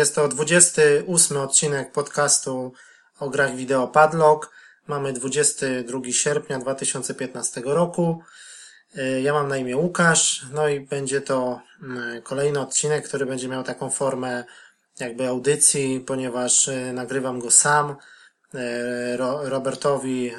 [0.00, 2.72] Jest to 28 odcinek podcastu
[3.18, 4.50] o grach wideo Padlock.
[4.86, 8.22] Mamy 22 sierpnia 2015 roku.
[8.98, 13.48] Y, ja mam na imię Łukasz, no i będzie to mm, kolejny odcinek, który będzie
[13.48, 14.44] miał taką formę
[15.00, 17.96] jakby audycji, ponieważ y, nagrywam go sam.
[18.54, 20.32] Y, Robertowi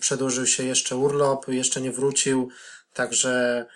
[0.00, 2.48] przedłużył się jeszcze urlop, jeszcze nie wrócił,
[2.94, 3.66] także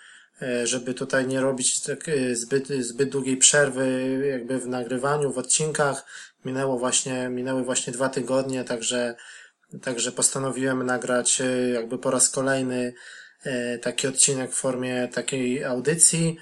[0.63, 6.05] żeby tutaj nie robić tak, e, zbyt, zbyt długiej przerwy jakby w nagrywaniu, w odcinkach.
[6.45, 9.15] Minęło właśnie, minęły właśnie dwa tygodnie, także,
[9.81, 12.93] także postanowiłem nagrać e, jakby po raz kolejny
[13.81, 16.37] taki odcinek w formie takiej audycji.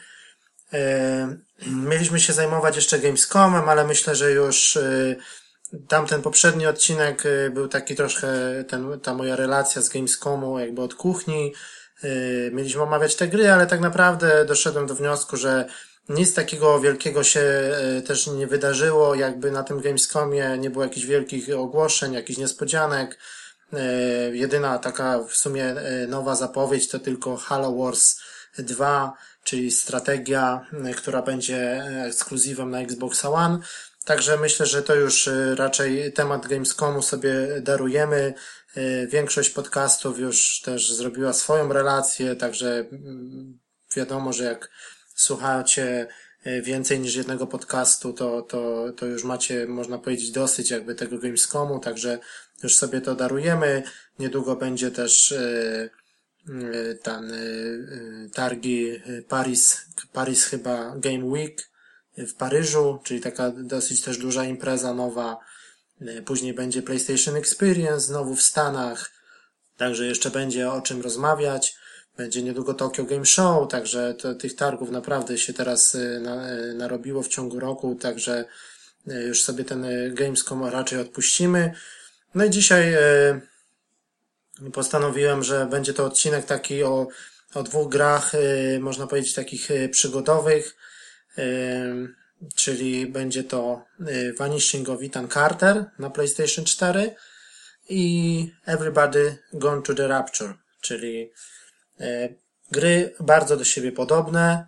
[1.68, 4.78] Mieliśmy się zajmować jeszcze Gamescomem, ale myślę, że już
[5.88, 8.28] tamten poprzedni odcinek był taki troszkę,
[8.68, 11.54] ten, ta moja relacja z Gamescomu jakby od kuchni,
[12.52, 15.66] mieliśmy omawiać te gry, ale tak naprawdę doszedłem do wniosku, że
[16.10, 21.06] nic takiego wielkiego się yy, też nie wydarzyło, jakby na tym Gamescomie nie było jakichś
[21.06, 23.18] wielkich ogłoszeń, jakichś niespodzianek.
[23.74, 23.80] Yy,
[24.38, 25.76] jedyna taka w sumie
[26.08, 28.20] nowa zapowiedź to tylko Halo Wars
[28.60, 30.66] 2, czyli strategia,
[30.98, 33.60] która będzie ekskluzywem na Xbox One.
[34.06, 38.34] Także myślę, że to już raczej temat Gamescomu sobie darujemy.
[38.78, 43.60] Y, większość podcastów już też zrobiła swoją relację, także mm,
[43.96, 44.70] wiadomo, że jak
[45.16, 46.08] słuchacie
[46.48, 51.20] y, więcej niż jednego podcastu, to, to, to już macie, można powiedzieć, dosyć jakby tego
[51.20, 52.20] Gamescomu, także
[52.64, 53.84] już sobie to darujemy.
[54.20, 55.90] Niedługo będzie też y,
[57.04, 57.34] ten
[58.34, 61.71] targi Paris, Paris chyba Game Week
[62.18, 65.38] w Paryżu, czyli taka dosyć też duża impreza nowa,
[66.08, 69.12] E, później będzie PlayStation Experience znowu w Stanach,
[69.78, 71.76] także jeszcze będzie o czym rozmawiać.
[72.18, 76.74] Będzie niedługo Tokyo Game Show, także to, tych targów naprawdę się teraz e, na, e,
[76.74, 78.46] narobiło w ciągu roku, także
[79.08, 81.74] już sobie ten Gamescom raczej odpuścimy.
[82.36, 82.96] No i dzisiaj
[84.74, 87.08] postanowiłem, że będzie to odcinek taki o,
[87.54, 88.32] o dwóch grach,
[88.80, 90.78] można powiedzieć takich przygodowych
[92.56, 97.16] czyli będzie to y, Vanishing of Ethan Carter na PlayStation 4
[97.90, 101.31] i Everybody Gone to the Rapture, czyli
[102.02, 102.36] y,
[102.72, 104.66] gry bardzo do siebie podobne.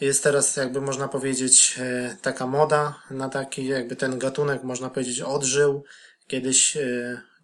[0.00, 5.20] Jest teraz, jakby można powiedzieć, y, taka moda na taki, jakby ten gatunek, można powiedzieć,
[5.20, 5.84] odżył.
[6.26, 6.78] Kiedyś,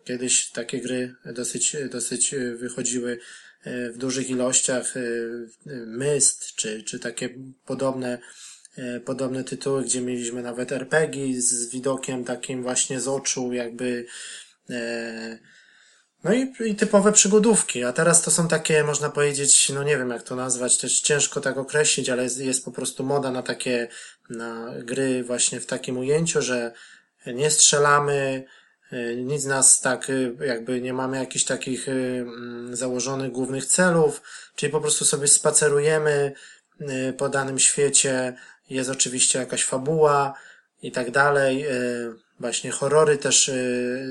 [0.05, 3.19] kiedyś takie gry dosyć, dosyć wychodziły
[3.67, 4.95] w dużych ilościach,
[5.87, 7.29] Myst, czy, czy takie
[7.67, 8.19] podobne
[8.77, 14.07] E, podobne tytuły, gdzie mieliśmy nawet RPG z widokiem takim właśnie z oczu, jakby
[14.71, 15.39] e,
[16.25, 20.11] no i, i typowe przygodówki, a teraz to są takie, można powiedzieć, no nie wiem
[20.11, 23.89] jak to nazwać, też ciężko tak określić, ale jest, jest po prostu moda na takie,
[24.31, 26.73] na gry właśnie w takim ujęciu, że
[27.27, 28.60] nie strzelamy, e,
[29.17, 31.87] nic nas tak, jakby nie mamy jakichś takich
[32.73, 34.23] założonych głównych celów,
[34.57, 36.33] czyli po prostu sobie spacerujemy
[37.17, 38.35] po danym świecie,
[38.71, 40.35] jest oczywiście jakaś fabuła
[40.83, 41.67] i tak dalej.
[41.67, 41.73] E,
[42.41, 43.55] właśnie horrory też e,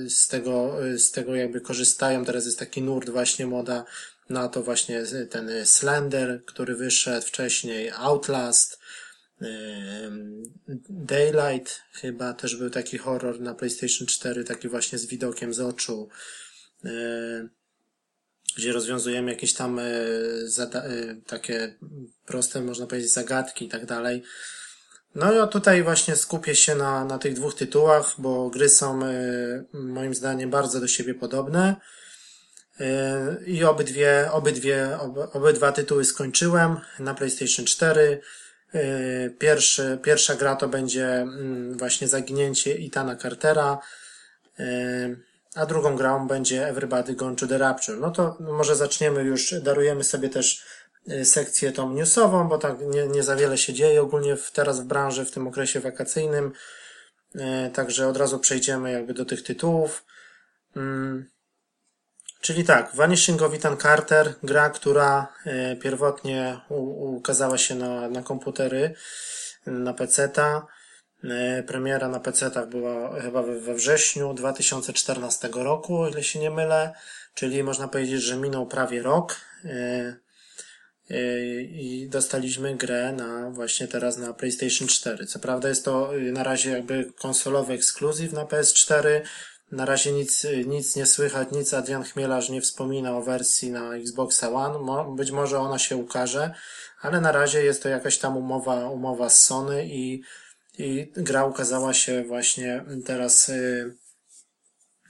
[0.09, 2.25] z tego, e, z tego jakby korzystają.
[2.25, 3.85] Teraz jest taki nurt właśnie moda
[4.29, 8.78] na to właśnie ten Slender, który wyszedł wcześniej, Outlast,
[10.89, 16.09] Daylight chyba też był taki horror na PlayStation 4, taki właśnie z widokiem z oczu,
[18.57, 19.79] gdzie rozwiązujemy jakieś tam
[21.27, 21.75] takie
[22.25, 24.23] proste, można powiedzieć, zagadki i tak dalej.
[25.15, 29.63] No ja tutaj właśnie skupię się na, na tych dwóch tytułach, bo gry są e,
[29.73, 31.75] moim zdaniem bardzo do siebie podobne.
[32.79, 34.97] E, I obydwie, obydwie,
[35.33, 38.21] obydwa tytuły skończyłem na PlayStation 4.
[38.73, 43.79] E, pierwszy, pierwsza gra to będzie mm, właśnie Zaginięcie Itana Cartera,
[45.55, 47.97] a drugą grą będzie Everybody Gone to the Rapture.
[47.97, 50.65] No to może zaczniemy już, darujemy sobie też
[51.11, 54.81] Y, sekcję tą newsową, bo tak nie, nie za wiele się dzieje ogólnie w, teraz
[54.81, 56.51] w branży w tym okresie wakacyjnym.
[57.73, 60.05] Także od razu przejdziemy jakby do tych tytułów.
[62.41, 68.93] Czyli tak, Vanishing of Ethan Carter, gra, która y, pierwotnie ukazała się na, na komputery,
[69.65, 70.67] na PC-ta.
[71.67, 76.93] Premiera na PC-tach była chyba we wrześniu 2014 roku, ile się nie mylę,
[77.33, 79.41] czyli można powiedzieć, że minął prawie rok
[81.69, 85.25] i dostaliśmy grę na właśnie teraz na PlayStation 4.
[85.25, 89.21] Co prawda jest to na razie jakby konsolowy ekskluzyw na PS4.
[89.71, 93.95] Na razie nic, y, nic nie słychać, nic Adrian Chmielarz nie wspomina o wersji na
[93.95, 95.15] Xbox One.
[95.15, 96.53] Być może ona się ukaże,
[97.01, 100.21] ale na razie jest to jakaś tam umowa, umowa z Sony i,
[100.77, 103.95] i gra ukazała się właśnie teraz y,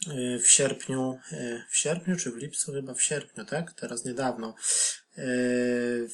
[0.08, 2.74] y, w sierpniu, y, w sierpniu czy w lipcu?
[2.74, 3.74] Chyba w sierpniu, tak?
[3.74, 4.56] Teraz niedawno.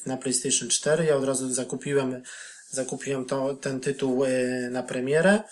[0.06, 1.04] Na PlayStation 4.
[1.04, 2.22] Ja od razu zakupiłem,
[2.70, 4.24] zakupiłem to, ten tytuł
[4.70, 5.42] na premierę.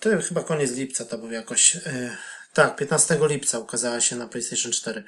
[0.00, 1.76] To chyba koniec lipca to był jakoś.
[2.54, 5.04] Tak, 15 lipca ukazała się na PlayStation 4.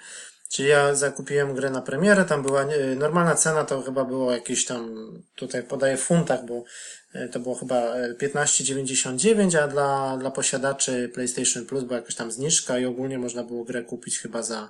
[0.49, 2.67] Czyli ja zakupiłem grę na premierę, tam była
[2.97, 6.65] normalna cena, to chyba było jakieś tam, tutaj podaję w funtach, bo
[7.13, 12.79] e, to było chyba 15,99, a dla, dla posiadaczy PlayStation Plus była jakaś tam zniżka
[12.79, 14.69] i ogólnie można było grę kupić chyba za,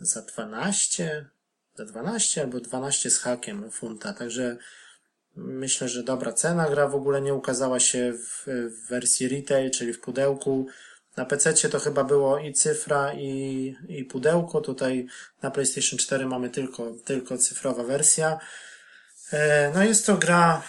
[0.00, 1.26] za 12,
[1.74, 4.56] za 12 albo 12 z hakiem funta, także
[5.36, 6.70] myślę, że dobra cena.
[6.70, 10.66] Gra w ogóle nie ukazała się w, w wersji retail, czyli w pudełku.
[11.16, 14.60] Na PC to chyba było i cyfra, i, i pudełko.
[14.60, 15.06] Tutaj
[15.42, 18.38] na PlayStation 4 mamy tylko, tylko cyfrowa wersja.
[19.32, 20.62] E, no jest to gra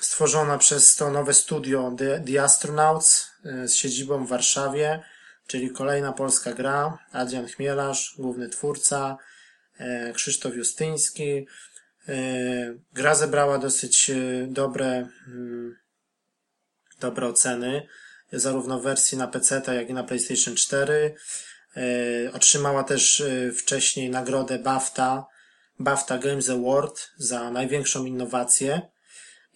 [0.00, 5.02] stworzona przez to nowe studio The, The Astronauts e, z siedzibą w Warszawie,
[5.46, 6.98] czyli kolejna polska gra.
[7.12, 9.16] Adrian Chmielarz, główny twórca,
[9.78, 11.46] e, Krzysztof Justyński.
[12.92, 14.10] Gra zebrała dosyć
[14.46, 15.76] dobre, mm,
[17.00, 17.86] dobre oceny
[18.32, 21.14] zarówno w wersji na PC, jak i na PlayStation 4.
[21.76, 25.26] E, otrzymała też e, wcześniej nagrodę BAFTA,
[25.78, 28.80] BAFTA Games Award za największą innowację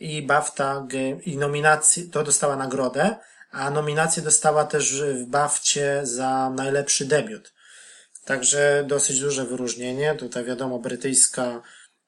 [0.01, 0.87] i BAFTA
[1.25, 3.17] i nominację, to dostała nagrodę,
[3.51, 7.53] a nominację dostała też w BAFcie za najlepszy debiut.
[8.25, 10.15] Także dosyć duże wyróżnienie.
[10.15, 11.63] Tutaj wiadomo, brytyjska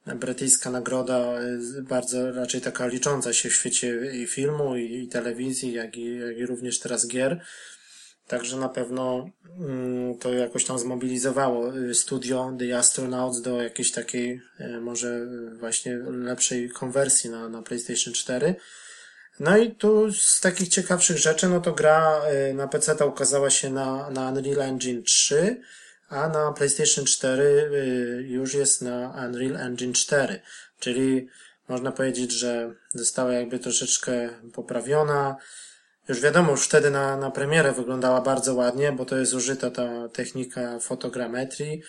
[0.06, 1.40] brytyjska nagroda,
[1.78, 6.18] y, bardzo raczej taka licząca się w świecie i filmu, i, i telewizji, jak i,
[6.18, 7.40] jak i również teraz gier.
[8.26, 9.30] Także na pewno
[9.60, 15.26] mm, to jakoś tam zmobilizowało y, studio The Astronauts do jakiejś takiej y, może
[15.60, 18.54] właśnie lepszej konwersji na, na PlayStation 4.
[19.40, 22.22] No i tu z takich ciekawszych rzeczy, no to gra
[22.54, 25.60] na PC ukazała się na, na Unreal Engine 3
[26.08, 30.40] a na PlayStation 4 y, już jest na Unreal Engine 4,
[30.78, 31.28] czyli
[31.68, 35.36] można powiedzieć, że została jakby troszeczkę poprawiona.
[36.08, 40.08] Już wiadomo, już wtedy na, na premierę wyglądała bardzo ładnie, bo to jest użyta ta
[40.08, 41.82] technika fotogrammetrii,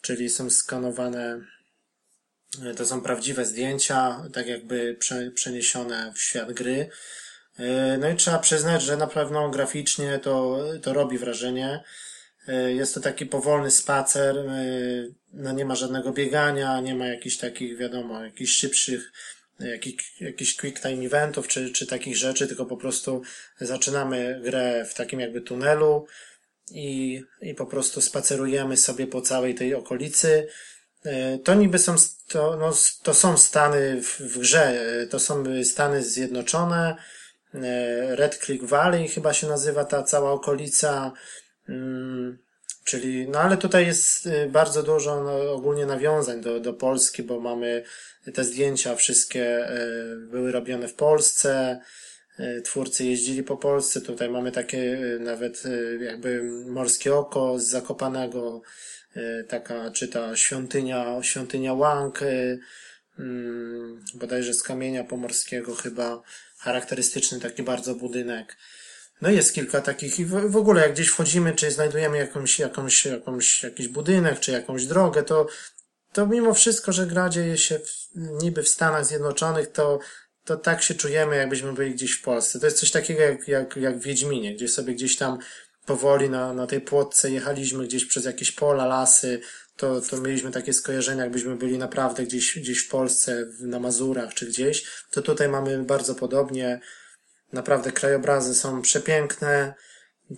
[0.00, 1.40] czyli są skanowane,
[2.70, 6.90] y, to są prawdziwe zdjęcia, tak jakby prze, przeniesione w świat gry.
[7.60, 11.84] Y, no i trzeba przyznać, że na pewno graficznie to, to robi wrażenie.
[12.48, 14.64] E, jest to taki powolny spacer, e,
[15.32, 19.12] no nie ma żadnego biegania, nie ma jakichś takich, wiadomo, jakichś szybszych,
[19.60, 23.22] jakichś, jakichś quick time eventów czy, czy takich rzeczy, tylko po prostu
[23.60, 26.06] zaczynamy grę w takim jakby tunelu
[26.70, 30.48] i, i po prostu spacerujemy sobie po całej tej okolicy.
[31.04, 31.94] E, to niby są,
[32.28, 32.72] to, no,
[33.02, 36.96] to są Stany w, w grze, to są Stany Zjednoczone,
[38.08, 41.12] Red Creek Valley chyba się nazywa ta cała okolica,
[42.86, 47.40] czyli, no ale tutaj jest y, bardzo dużo no, ogólnie nawiązań do, do Polski, bo
[47.40, 47.82] mamy
[48.34, 51.80] te zdjęcia wszystkie y, były robione w Polsce,
[52.40, 55.62] y, twórcy jeździli po Polsce, tutaj mamy takie nawet
[56.00, 58.62] jakby morskie oko z Zakopanego,
[59.48, 62.20] taka, czy ta świątynia, świątynia Łang,
[63.18, 66.22] mm, bodajże z kamienia pomorskiego chyba,
[66.58, 68.56] charakterystyczny taki bardzo budynek.
[69.20, 73.62] No jest kilka takich i w, ogóle jak gdzieś wchodzimy, czy znajdujemy jakąś, jakąś, jakąś,
[73.62, 75.46] jakiś budynek, czy jakąś drogę, to,
[76.12, 79.98] to mimo wszystko, że gra dzieje się w, niby w Stanach Zjednoczonych, to,
[80.44, 82.60] to tak się czujemy, jakbyśmy byli gdzieś w Polsce.
[82.60, 85.38] To jest coś takiego jak, jak, jak w Wiedźminie, gdzie sobie gdzieś tam
[85.86, 89.40] powoli na, na tej płotce jechaliśmy gdzieś przez jakieś pola, lasy,
[89.76, 94.46] to, to mieliśmy takie skojarzenia, jakbyśmy byli naprawdę gdzieś, gdzieś w Polsce, na Mazurach czy
[94.46, 94.84] gdzieś.
[95.10, 96.80] To tutaj mamy bardzo podobnie.
[97.52, 99.74] Naprawdę krajobrazy są przepiękne.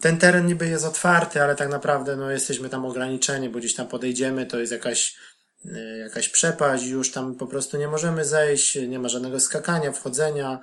[0.01, 3.89] Ten teren niby jest otwarty, ale tak naprawdę no, jesteśmy tam ograniczeni, bo gdzieś tam
[3.89, 5.17] podejdziemy, to jest jakaś,
[5.65, 10.61] y, jakaś przepaść, już tam po prostu nie możemy zejść, nie ma żadnego skakania, wchodzenia,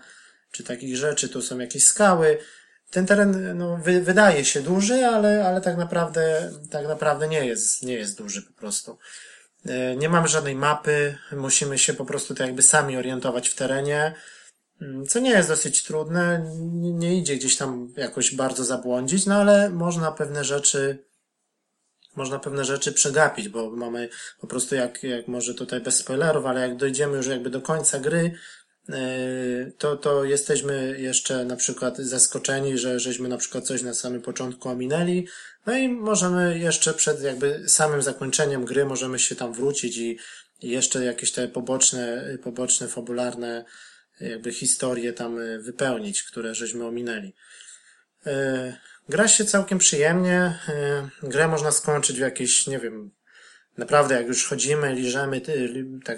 [0.51, 2.37] czy takich rzeczy, tu są jakieś skały.
[2.91, 7.83] Ten teren no, wy, wydaje się duży, ale, ale tak naprawdę, tak naprawdę nie jest,
[7.83, 8.97] nie jest duży po prostu.
[9.65, 14.15] Y, nie mamy żadnej mapy, musimy się po prostu tak jakby sami orientować w terenie.
[14.81, 19.69] Mm, co nie jest dosyć trudne, nie idzie gdzieś tam jakoś bardzo zabłądzić, no ale
[19.69, 21.05] można pewne rzeczy,
[22.15, 26.61] można pewne rzeczy przegapić, bo mamy po prostu jak, jak może tutaj bez spoilerów, ale
[26.61, 28.31] jak dojdziemy już jakby do końca gry,
[28.89, 28.95] yy,
[29.77, 34.69] to, to jesteśmy jeszcze na przykład zaskoczeni, że żeśmy na przykład coś na samym początku
[34.69, 35.27] ominęli,
[35.65, 40.17] no i możemy jeszcze przed jakby samym zakończeniem gry możemy się tam wrócić i,
[40.61, 43.65] i jeszcze jakieś te poboczne, poboczne, fabularne
[44.21, 47.33] jakby historie tam wypełnić, które żeśmy ominęli.
[49.09, 50.59] Gra się całkiem przyjemnie.
[51.23, 53.11] Grę można skończyć w jakieś, nie wiem,
[53.77, 55.41] naprawdę jak już chodzimy, liżemy,
[56.03, 56.17] tak,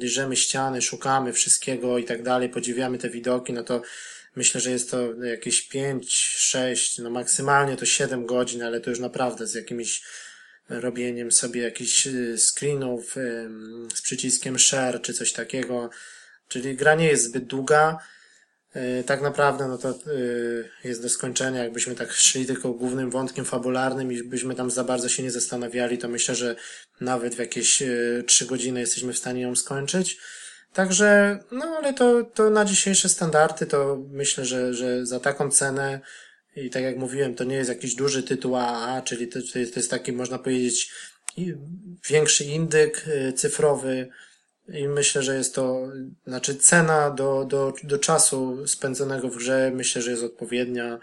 [0.00, 3.82] liżemy ściany, szukamy wszystkiego i tak dalej, podziwiamy te widoki, no to
[4.36, 8.98] myślę, że jest to jakieś 5, 6, no maksymalnie to 7 godzin, ale to już
[8.98, 10.02] naprawdę z jakimiś
[10.68, 13.16] robieniem sobie jakichś screenów
[13.94, 15.90] z przyciskiem share czy coś takiego.
[16.48, 17.98] Czyli gra nie jest zbyt długa.
[18.76, 21.64] Y, tak naprawdę no to y, jest do skończenia.
[21.64, 25.98] Jakbyśmy tak szli tylko głównym wątkiem fabularnym i byśmy tam za bardzo się nie zastanawiali,
[25.98, 26.56] to myślę, że
[27.00, 27.82] nawet w jakieś
[28.26, 30.18] trzy godziny jesteśmy w stanie ją skończyć.
[30.72, 36.00] Także, no ale to, to na dzisiejsze standardy to myślę, że, że za taką cenę
[36.56, 39.90] i tak jak mówiłem, to nie jest jakiś duży tytuł AAA, czyli to, to, jest,
[39.90, 40.90] taki, można powiedzieć,
[42.08, 43.04] większy indyk
[43.36, 44.08] cyfrowy
[44.68, 45.88] i myślę, że jest to,
[46.26, 50.98] znaczy cena do, do, do czasu spędzonego w grze, myślę, że jest odpowiednia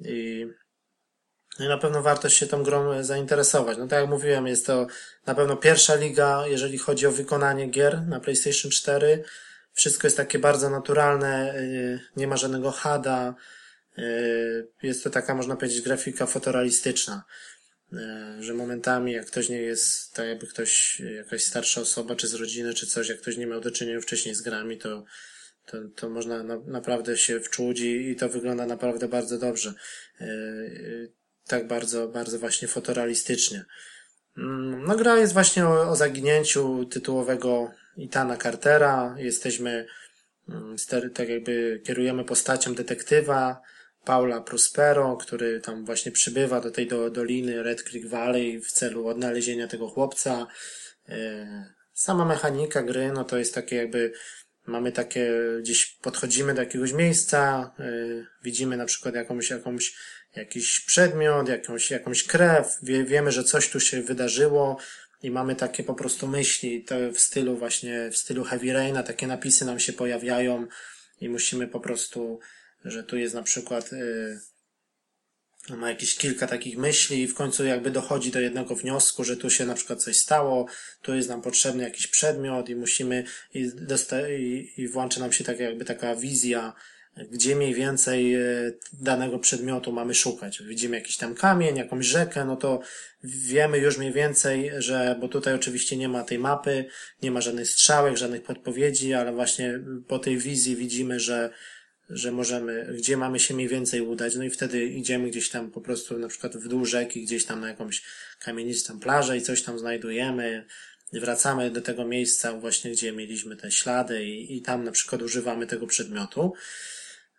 [0.00, 0.46] i,
[1.58, 3.78] no i na pewno warto się tą grą zainteresować.
[3.78, 4.86] No tak jak mówiłem, jest to
[5.26, 9.24] na pewno pierwsza liga, jeżeli chodzi o wykonanie gier na PlayStation 4.
[9.72, 13.34] Wszystko jest takie bardzo naturalne, y, nie ma żadnego hada,
[13.98, 17.24] Y, jest to taka, można powiedzieć, grafika fotorealistyczna,
[18.40, 22.74] że momentami, jak ktoś nie jest, tak jakby ktoś, jakaś starsza osoba, czy z rodziny,
[22.74, 25.04] czy coś, jak ktoś nie miał do czynienia wcześniej z grami, to,
[25.66, 29.74] to, to można na, naprawdę się wczuć i, i to wygląda naprawdę bardzo dobrze.
[30.20, 31.12] Y,
[31.46, 33.64] tak bardzo, bardzo właśnie fotorealistycznie.
[34.38, 39.14] Mm, no gra jest właśnie o, o zaginięciu tytułowego Itana Cartera.
[39.18, 39.86] Jesteśmy,
[40.48, 40.76] mm,
[41.14, 43.62] tak jakby kierujemy postacią detektywa,
[44.06, 49.06] Paula Prospero, który tam właśnie przybywa do tej do, doliny Red Creek Valley w celu
[49.06, 50.46] odnalezienia tego chłopca.
[51.08, 54.12] E, sama mechanika gry, no to jest takie jakby
[54.66, 57.84] mamy takie, gdzieś podchodzimy do jakiegoś miejsca, e,
[58.42, 59.96] widzimy na przykład jakąś, jakąś,
[60.36, 64.78] jakiś przedmiot, jakąś, jakąś krew, wie, wiemy, że coś tu się wydarzyło
[65.22, 69.26] i mamy takie po prostu myśli, to w stylu właśnie, w stylu Heavy Raina, takie
[69.26, 70.66] napisy nam się pojawiają
[71.20, 72.40] i musimy po prostu
[72.86, 74.40] że tu jest na przykład yy,
[75.76, 79.50] ma jakieś kilka takich myśli i w końcu jakby dochodzi do jednego wniosku, że tu
[79.50, 80.66] się na przykład coś stało,
[81.02, 83.24] tu jest nam potrzebny jakiś przedmiot i musimy
[83.54, 86.72] i, dosta- i, i włącza nam się tak jakby taka wizja,
[87.30, 90.62] gdzie mniej więcej y, danego przedmiotu mamy szukać.
[90.62, 92.80] Widzimy jakiś tam kamień, jakąś rzekę, no to
[93.24, 96.84] wiemy już mniej więcej, że, bo tutaj oczywiście nie ma tej mapy,
[97.22, 101.50] nie ma żadnych strzałek, żadnych podpowiedzi, ale właśnie po tej wizji widzimy, że
[102.10, 105.80] że możemy, gdzie mamy się mniej więcej udać, no i wtedy idziemy gdzieś tam po
[105.80, 108.02] prostu na przykład w dół rzeki, gdzieś tam na jakąś
[108.38, 110.66] kamienistą plażę i coś tam znajdujemy,
[111.12, 115.66] wracamy do tego miejsca właśnie, gdzie mieliśmy te ślady i, i tam na przykład używamy
[115.66, 116.52] tego przedmiotu.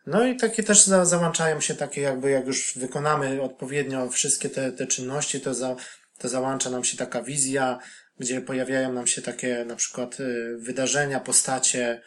[0.08, 4.72] No i takie też za, załączają się takie jakby, jak już wykonamy odpowiednio wszystkie te,
[4.72, 5.76] te czynności, to, za,
[6.18, 7.80] to załącza nam się taka wizja,
[8.20, 12.02] gdzie pojawiają nam się takie na przykład y, wydarzenia, postacie,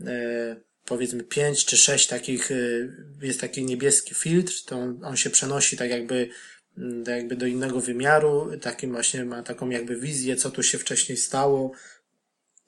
[0.00, 2.92] y, powiedzmy pięć czy sześć takich, y,
[3.22, 6.28] jest taki niebieski filtr, to on, on się przenosi tak jakby,
[6.78, 10.78] mm, tak jakby do innego wymiaru, takim właśnie ma taką jakby wizję, co tu się
[10.78, 11.72] wcześniej stało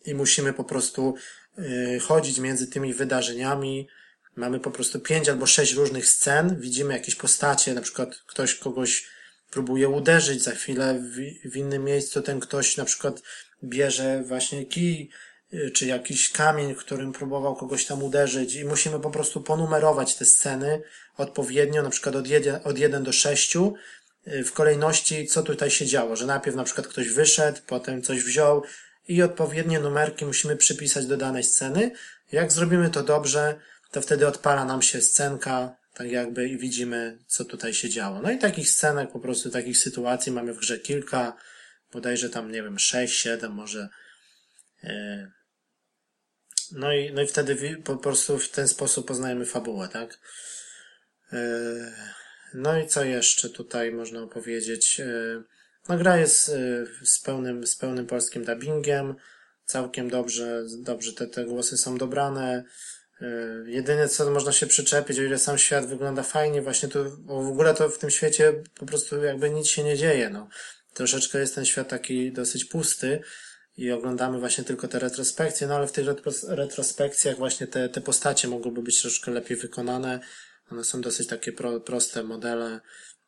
[0.06, 1.14] i musimy po prostu
[1.58, 3.88] y, chodzić między tymi wydarzeniami.
[4.36, 9.06] Mamy po prostu pięć albo sześć różnych scen, widzimy jakieś postacie, na przykład ktoś kogoś
[9.50, 13.22] próbuje uderzyć, za chwilę w, w innym miejscu ten ktoś na przykład
[13.64, 15.10] bierze właśnie kij,
[15.74, 20.82] czy jakiś kamień, którym próbował kogoś tam uderzyć i musimy po prostu ponumerować te sceny
[21.16, 25.86] odpowiednio, na przykład od 1, od 1 do 6 y, w kolejności, co tutaj się
[25.86, 28.62] działo, że najpierw na przykład ktoś wyszedł, potem coś wziął
[29.08, 31.90] i odpowiednie numerki musimy przypisać do danej sceny.
[32.32, 37.44] Jak zrobimy to dobrze, to wtedy odpala nam się scenka, tak jakby i widzimy, co
[37.44, 38.22] tutaj się działo.
[38.22, 41.36] No i takich scenek, po prostu takich sytuacji mamy w grze kilka,
[41.92, 43.88] bodajże tam, nie wiem, 6, 7 może.
[44.82, 45.39] Yy
[46.72, 50.18] no i, no i wtedy po prostu w ten sposób poznajemy fabułę, tak?
[51.32, 51.42] E,
[52.54, 55.00] no i co jeszcze tutaj można opowiedzieć?
[55.00, 55.42] E,
[55.88, 59.14] no gra jest e, z pełnym, z pełnym polskim dubbingiem,
[59.64, 62.64] całkiem dobrze, dobrze te, te głosy są dobrane.
[63.66, 67.74] Jedyne co można się przyczepić, o ile sam świat wygląda fajnie, właśnie tu, w ogóle
[67.74, 70.48] to w tym świecie po prostu jakby nic się nie dzieje, no.
[70.94, 73.20] Troszeczkę jest ten świat taki dosyć pusty,
[73.80, 76.06] i oglądamy właśnie tylko te retrospekcje, no ale w tych
[76.48, 80.20] retrospekcjach właśnie te, te postacie mogłyby być troszkę lepiej wykonane.
[80.70, 82.80] One są dosyć takie pro, proste modele.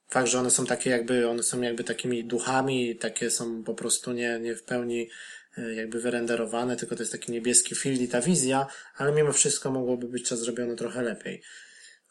[0.08, 4.12] Fakt, że one są takie jakby, one są jakby takimi duchami, takie są po prostu
[4.12, 5.08] nie, nie w pełni
[5.58, 8.66] e, jakby wyrenderowane, tylko to jest taki niebieski field i ta wizja,
[8.96, 11.42] ale mimo wszystko mogłoby być to zrobione trochę lepiej.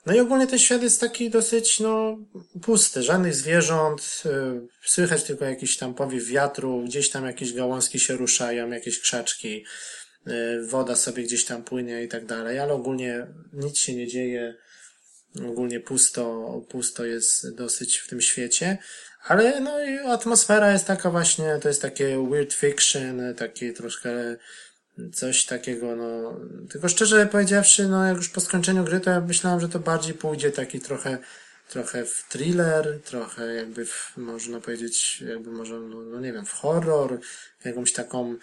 [0.05, 2.17] No i ogólnie ten świat jest taki dosyć, no,
[2.62, 3.03] pusty.
[3.03, 8.70] Żadnych zwierząt, yy, słychać tylko jakiś tam powiew wiatru, gdzieś tam jakieś gałązki się ruszają,
[8.70, 9.65] jakieś krzaczki,
[10.25, 14.55] yy, woda sobie gdzieś tam płynie i tak dalej, ale ogólnie nic się nie dzieje.
[15.50, 18.77] Ogólnie pusto, pusto jest dosyć w tym świecie.
[19.24, 24.36] Ale no i atmosfera jest taka właśnie, to jest takie weird fiction, takie troszkę
[25.13, 26.39] coś takiego, no.
[26.69, 30.13] Tylko szczerze powiedziawszy, no jak już po skończeniu gry, to ja myślałem, że to bardziej
[30.13, 31.17] pójdzie taki trochę,
[31.69, 36.53] trochę w thriller, trochę jakby w, można powiedzieć, jakby może, no, no nie wiem, w
[36.53, 37.19] horror,
[37.60, 38.36] w jakąś taką,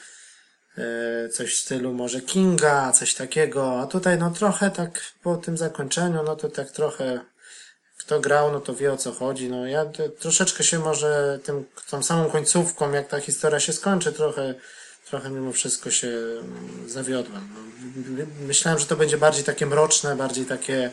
[0.79, 5.57] e, coś w stylu może Kinga, coś takiego, a tutaj no trochę tak po tym
[5.57, 7.21] zakończeniu, no to tak trochę
[7.99, 9.51] kto grał, no to wie o co chodzi.
[9.51, 9.85] No ja
[10.19, 14.55] troszeczkę się może tym, tą samą końcówką, jak ta historia się skończy, trochę,
[15.11, 17.49] trochę mimo wszystko się mm, zawiodłem.
[17.55, 20.91] No, myślałem, że to będzie bardziej takie mroczne, bardziej takie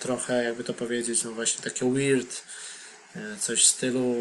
[0.00, 2.42] trochę, jakby to powiedzieć, no właśnie takie weird,
[3.16, 4.14] e, coś w stylu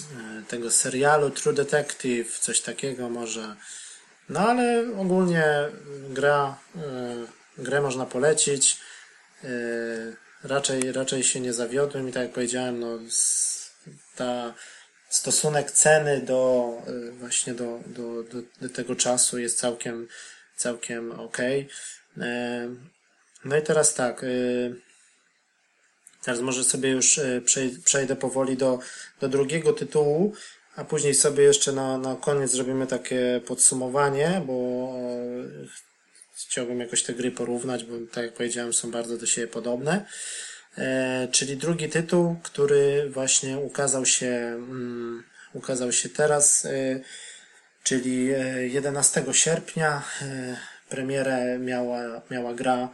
[0.00, 3.56] e, tego serialu True Detective, coś takiego może.
[4.28, 5.44] No ale ogólnie
[6.08, 8.78] gra, e, grę można polecić
[10.44, 12.98] raczej, raczej się nie zawiodłem i tak jak powiedziałem, no,
[14.16, 14.54] ta
[15.10, 20.08] stosunek ceny do y, właśnie do, do, do, do tego czasu jest całkiem,
[20.56, 21.38] całkiem ok.
[23.44, 24.74] No i teraz tak, y,
[26.24, 27.42] teraz może sobie już y,
[27.84, 28.78] przejdę powoli do,
[29.20, 30.32] do drugiego tytułu,
[30.76, 34.92] a później sobie jeszcze na, na koniec zrobimy takie podsumowanie, bo
[36.34, 40.06] chciałbym jakoś te gry porównać, bo tak jak powiedziałem, są bardzo do siebie podobne.
[40.78, 47.00] E, czyli drugi tytuł, który właśnie ukazał się, mm, ukazał się teraz, e,
[47.82, 48.28] czyli
[48.60, 50.02] 11 e, sierpnia.
[50.88, 52.88] Premierę miała, miała gra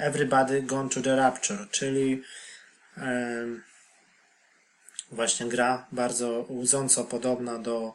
[0.00, 2.22] Everybody Gone to the Rapture, czyli
[5.10, 7.94] właśnie gra bardzo łudząco podobna do,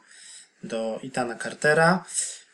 [0.64, 2.06] do Itana Cartera.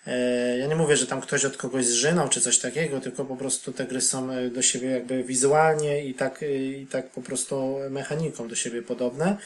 [0.07, 3.37] E, ja nie mówię, że tam ktoś od kogoś zżynął czy coś takiego, tylko po
[3.37, 7.21] prostu te gry są e, do siebie jakby wizualnie i tak, e, i tak po
[7.21, 9.37] prostu mechaniką do siebie podobne.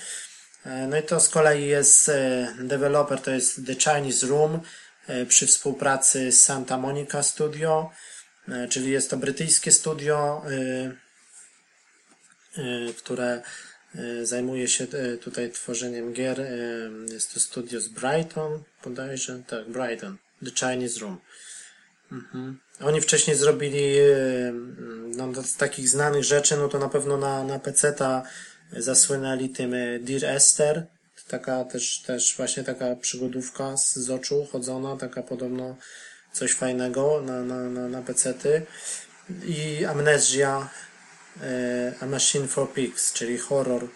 [0.88, 2.12] No i to z kolei jest
[2.60, 4.60] developer, to jest The Chinese Room
[5.28, 7.91] przy współpracy z Santa Monica Studio,
[8.69, 10.41] czyli jest to brytyjskie studio,
[12.98, 13.41] które
[14.24, 14.88] zajmuje się
[15.22, 16.41] tutaj tworzeniem gier.
[17.12, 20.17] Jest to studio z Brighton, bodajże, tak, Brighton.
[20.45, 21.17] The Chinese Room.
[22.12, 22.60] Mhm.
[22.82, 24.54] Oni wcześniej zrobili e,
[25.15, 28.23] no, z takich znanych rzeczy, no to na pewno na, na PC-ta
[28.71, 30.86] zasłynęli tym e, Dear Esther.
[31.28, 35.75] Taka też, też właśnie taka przygodówka z, z oczu chodzona, taka podobno
[36.34, 38.65] coś fajnego na, na, na, na PC-ty.
[39.45, 40.69] I Amnesia
[41.41, 43.88] e, A Machine for Pigs, czyli horror.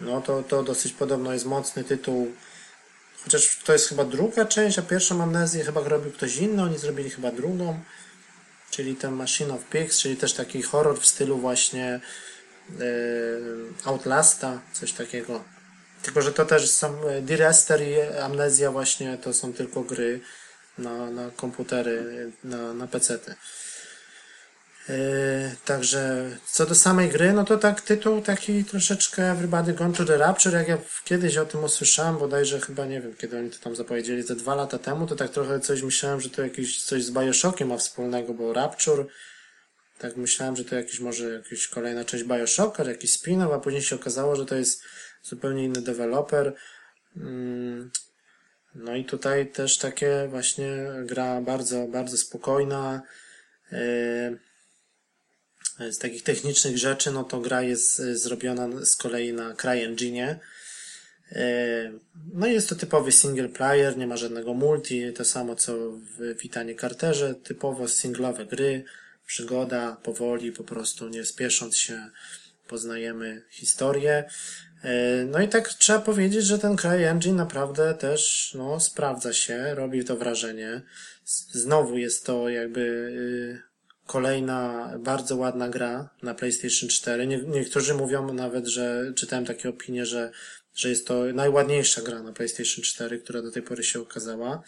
[0.00, 2.32] No to, to dosyć podobno jest mocny tytuł
[3.24, 7.10] Chociaż to jest chyba druga część, a pierwszą amnezję chyba robił ktoś inny, oni zrobili
[7.10, 7.80] chyba drugą.
[8.70, 12.00] Czyli ten Machine of Pigs, czyli też taki horror w stylu właśnie
[12.70, 12.86] yy,
[13.84, 15.44] Outlasta, coś takiego.
[16.02, 20.20] Tylko, że to też są e, Direster i Amnezja właśnie to są tylko gry
[20.78, 23.34] na, na komputery, na, na pecety.
[24.88, 24.94] Yy,
[25.64, 30.18] także co do samej gry, no to tak tytuł taki troszeczkę Everybody Gone to the
[30.18, 33.76] Rapture, jak ja kiedyś o tym usłyszałem, bodajże chyba nie wiem, kiedy oni to tam
[33.76, 37.10] zapowiedzieli, ze dwa lata temu, to tak trochę coś myślałem, że to jakieś coś z
[37.10, 39.06] Bioshockiem ma wspólnego, bo Rapture,
[39.98, 43.96] tak myślałem, że to jakiś może jakaś kolejna część Bioshocka, jakiś spin-off, a później się
[43.96, 44.82] okazało, że to jest
[45.22, 46.54] zupełnie inny deweloper.
[47.16, 47.90] Mm,
[48.74, 50.68] no i tutaj też takie właśnie
[51.04, 53.02] gra bardzo, bardzo spokojna.
[55.84, 60.38] Yy, z takich technicznych rzeczy, no to gra jest e, zrobiona z kolei na CryEngine.
[61.32, 61.92] E,
[62.34, 66.74] no jest to typowy single player, nie ma żadnego multi, to samo co w Witanie
[66.74, 68.84] Carterze, typowo singlowe gry,
[69.26, 72.10] przygoda, powoli, po prostu nie spiesząc się
[72.68, 74.24] poznajemy historię.
[74.84, 80.04] E, no i tak trzeba powiedzieć, że ten CryEngine naprawdę też no, sprawdza się, robi
[80.04, 80.82] to wrażenie.
[81.52, 83.71] Znowu jest to jakby y,
[84.06, 87.26] kolejna bardzo ładna gra na PlayStation 4.
[87.26, 90.30] Nie, niektórzy mówią nawet, że czytałem takie opinie, że,
[90.74, 94.62] że jest to najładniejsza gra na PlayStation 4, która do tej pory się okazała.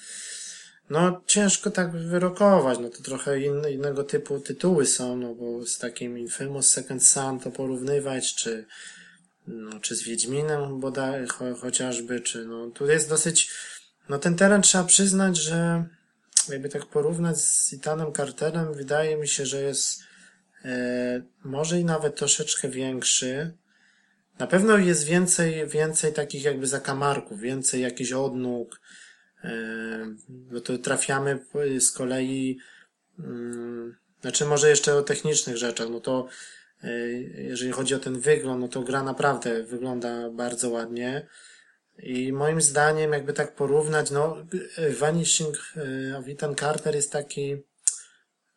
[0.90, 5.78] No, ciężko tak wyrokować, no to trochę in, innego typu tytuły są, no bo z
[5.78, 8.66] takim Infamous Second Son to porównywać, czy,
[9.46, 13.50] no, czy z Wiedźminem bodaj, cho, chociażby, czy no, tu jest dosyć,
[14.08, 15.84] No ten teren trzeba przyznać, że
[16.48, 20.02] jakby tak porównać z Itanem Carterem, wydaje mi się, że jest
[20.64, 23.52] e, może i nawet troszeczkę większy.
[24.38, 28.80] Na pewno jest więcej, więcej takich jakby zakamarków, więcej jakichś odnóg,
[29.44, 29.50] e,
[30.28, 31.38] no to trafiamy
[31.78, 32.58] z kolei,
[33.18, 36.28] mm, znaczy może jeszcze o technicznych rzeczach, no to
[36.82, 36.90] e,
[37.42, 41.26] jeżeli chodzi o ten wygląd, no to gra naprawdę wygląda bardzo ładnie.
[41.98, 44.36] I moim zdaniem, jakby tak porównać, no,
[44.98, 47.56] Vanishing e, of Ethan Carter jest taki,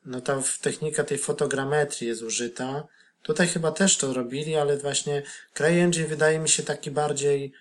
[0.05, 2.87] no ta technika tej fotogrametrii jest użyta.
[3.21, 5.23] Tutaj chyba też to robili, ale właśnie
[5.53, 7.53] CryEngine wydaje mi się taki bardziej,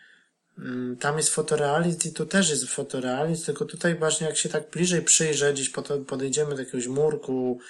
[0.58, 4.70] mm, tam jest fotorealizm i tu też jest fotorealizm, tylko tutaj właśnie jak się tak
[4.70, 5.72] bliżej przyjrzeć, gdzieś
[6.06, 7.60] podejdziemy do jakiegoś murku,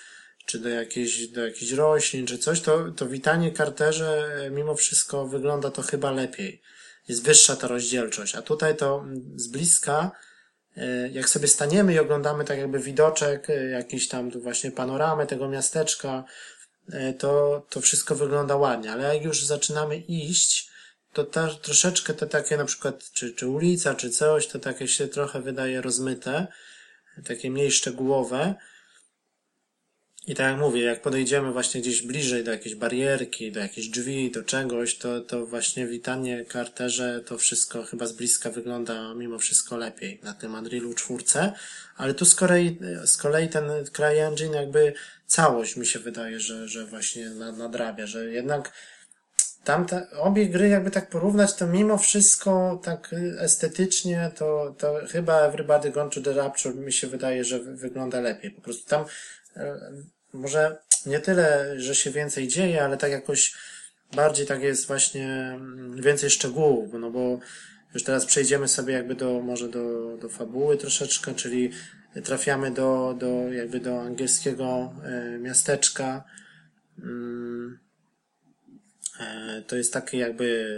[0.47, 5.27] czy do jakiejś, do jakichś roślin, czy coś, to, to witanie karterze e, mimo wszystko
[5.27, 6.63] wygląda to chyba lepiej
[7.09, 8.35] jest wyższa ta rozdzielczość.
[8.35, 9.05] A tutaj to
[9.37, 10.11] z bliska,
[10.77, 15.27] e, jak sobie staniemy i oglądamy tak jakby widoczek, e, jakiś tam tu właśnie panoramę
[15.27, 16.25] tego miasteczka,
[16.93, 18.93] e, to, to wszystko wygląda ładnie.
[18.93, 20.71] Ale jak już zaczynamy iść,
[21.13, 25.09] to ta, troszeczkę te takie na przykład, czy, czy ulica, czy coś, to takie się
[25.09, 26.47] trochę wydaje rozmyte,
[27.25, 28.55] takie mniej szczegółowe.
[30.27, 34.31] I tak jak mówię, jak podejdziemy właśnie gdzieś bliżej do jakiejś barierki, do jakichś drzwi,
[34.31, 39.77] do czegoś, to, to właśnie witanie karterze, to wszystko chyba z bliska wygląda mimo wszystko
[39.77, 41.53] lepiej na tym Unrealu czwórce.
[41.97, 44.95] Ale tu z kolei, z kolei ten CryEngine jakby
[45.27, 48.73] całość mi się wydaje, że, że właśnie nadrabia, że jednak
[49.65, 55.91] tamte, obie gry jakby tak porównać, to mimo wszystko tak estetycznie, to, to chyba Everybody
[55.91, 58.51] Gone to the Rapture mi się wydaje, że wygląda lepiej.
[58.51, 59.05] Po prostu tam
[60.37, 63.55] może nie tyle, że się więcej dzieje, ale tak jakoś
[64.17, 67.39] bardziej tak jest właśnie mm, więcej szczegółów, no bo
[67.95, 71.71] już teraz przejdziemy sobie jakby do, może do, do fabuły troszeczkę, czyli
[72.25, 76.25] trafiamy do, do jakby do angielskiego e, miasteczka.
[76.99, 77.79] Mm,
[79.21, 80.77] e, to jest takie jakby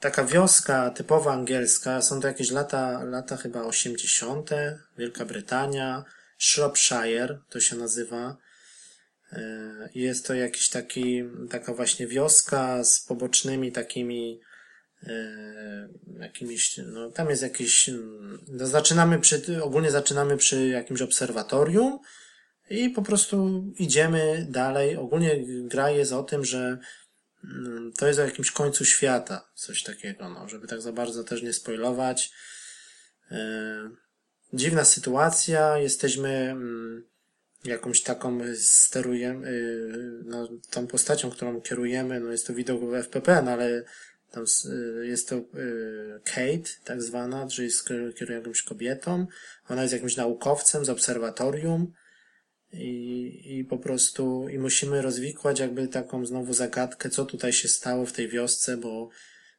[0.00, 2.02] taka wioska typowa angielska.
[2.02, 4.50] Są to jakieś lata, lata chyba 80.
[4.98, 6.04] Wielka Brytania.
[6.38, 8.36] Shropshire to się nazywa.
[9.32, 14.40] E, jest to jakiś taki, taka właśnie wioska z pobocznymi takimi
[15.02, 17.90] e, jakimiś, no tam jest jakiś,
[18.48, 21.98] no, zaczynamy przy, ogólnie zaczynamy przy jakimś obserwatorium
[22.70, 24.96] i po prostu idziemy dalej.
[24.96, 26.78] Ogólnie gra jest o tym, że
[27.44, 31.42] mm, to jest o jakimś końcu świata, coś takiego, no, żeby tak za bardzo też
[31.42, 32.32] nie spoilować.
[34.52, 37.04] Dziwna sytuacja, jesteśmy mm,
[37.64, 43.42] jakąś taką sterujemy, y, no, tą postacią, którą kierujemy, no jest to widok w FPP,
[43.42, 43.84] no ale
[44.30, 45.44] tam y, jest to y,
[46.24, 47.70] Kate, tak zwana, czyli
[48.18, 49.26] kieruje jakąś kobietą.
[49.68, 51.92] Ona jest jakimś naukowcem z obserwatorium
[52.72, 58.06] i, i po prostu i musimy rozwikłać jakby taką znowu zagadkę, co tutaj się stało
[58.06, 59.08] w tej wiosce, bo,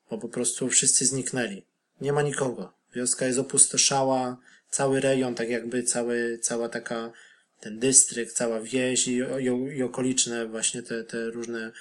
[0.10, 1.66] bo po prostu wszyscy zniknęli.
[2.02, 2.74] Nie ma nikogo.
[2.96, 4.38] Wioska jest opustoszała,
[4.70, 7.12] cały rejon, tak jakby cały, cała taka,
[7.60, 11.72] ten dystrykt, cała wieś i, i, i okoliczne właśnie te, te różne,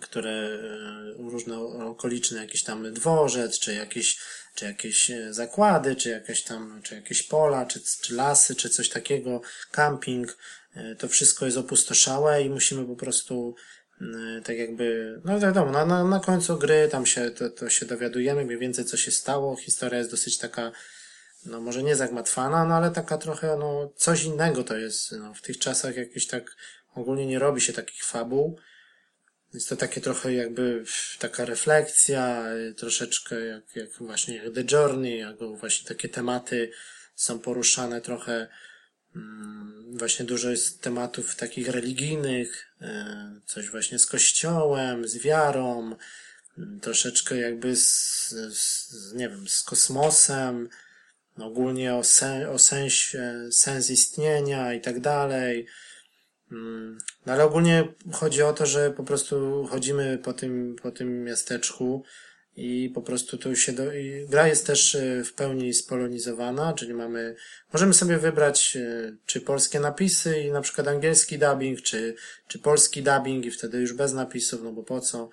[0.00, 4.18] które, e, różne okoliczne jakiś tam dworzec, czy jakieś,
[4.54, 8.88] czy jakieś e, zakłady, czy jakieś tam, czy jakieś pola, czy, czy lasy, czy coś
[8.88, 10.38] takiego, camping,
[10.74, 13.54] e, to wszystko jest opustoszałe i musimy po prostu
[14.44, 18.44] tak jakby, no wiadomo, na, na, na końcu gry tam się, to, to się dowiadujemy
[18.44, 19.56] mniej więcej co się stało.
[19.56, 20.72] Historia jest dosyć taka,
[21.46, 25.42] no może nie zagmatwana, no ale taka trochę, no coś innego to jest, no w
[25.42, 26.56] tych czasach jakieś tak
[26.94, 28.58] ogólnie nie robi się takich fabuł.
[29.54, 30.84] Jest to takie trochę jakby
[31.18, 36.70] taka refleksja, y, troszeczkę jak, jak właśnie jak The Journey, jak właśnie takie tematy
[37.14, 38.48] są poruszane trochę
[40.00, 45.96] właśnie dużo jest tematów takich religijnych, e, coś właśnie z kościołem, z wiarą,
[46.58, 50.68] mm, troszeczkę jakby z, z nie wiem, z kosmosem,
[51.38, 55.66] ogólnie o, sen, o sensie, sens istnienia i tak dalej.
[56.52, 61.24] Mm, no ale ogólnie chodzi o to, że po prostu chodzimy po tym, po tym
[61.24, 62.04] miasteczku,
[62.56, 63.82] i po prostu tu się do...
[64.28, 67.36] gra jest też e, w pełni spolonizowana, czyli mamy,
[67.72, 72.14] możemy sobie wybrać e, czy polskie napisy i na przykład angielski dubbing, czy,
[72.48, 75.30] czy polski dubbing i wtedy już bez napisów, no bo po co.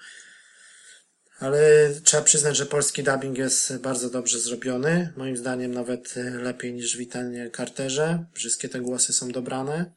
[1.39, 5.13] Ale trzeba przyznać, że polski dubbing jest bardzo dobrze zrobiony.
[5.17, 8.25] Moim zdaniem nawet e, lepiej niż w Itanie Carterze.
[8.33, 9.91] Wszystkie te głosy są dobrane.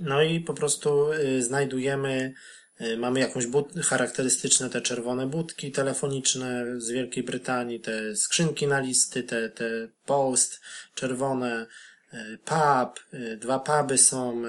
[0.00, 2.34] No i po prostu znajdujemy
[2.98, 9.22] Mamy jakąś but, charakterystyczne te czerwone budki telefoniczne z Wielkiej Brytanii, te skrzynki na listy,
[9.22, 10.60] te, te post
[10.94, 11.66] czerwone,
[12.14, 14.42] y, pub, y, dwa puby są,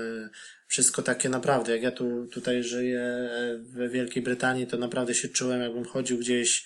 [0.68, 1.72] wszystko takie naprawdę.
[1.72, 6.18] Jak ja tu tutaj żyję e, we Wielkiej Brytanii, to naprawdę się czułem, jakbym chodził
[6.18, 6.66] gdzieś,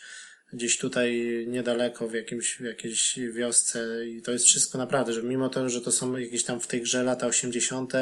[0.54, 5.50] gdzieś tutaj niedaleko w jakimś, w jakiejś wiosce i to jest wszystko naprawdę, że mimo
[5.50, 7.94] to, że to są jakieś tam w tej grze lata 80.,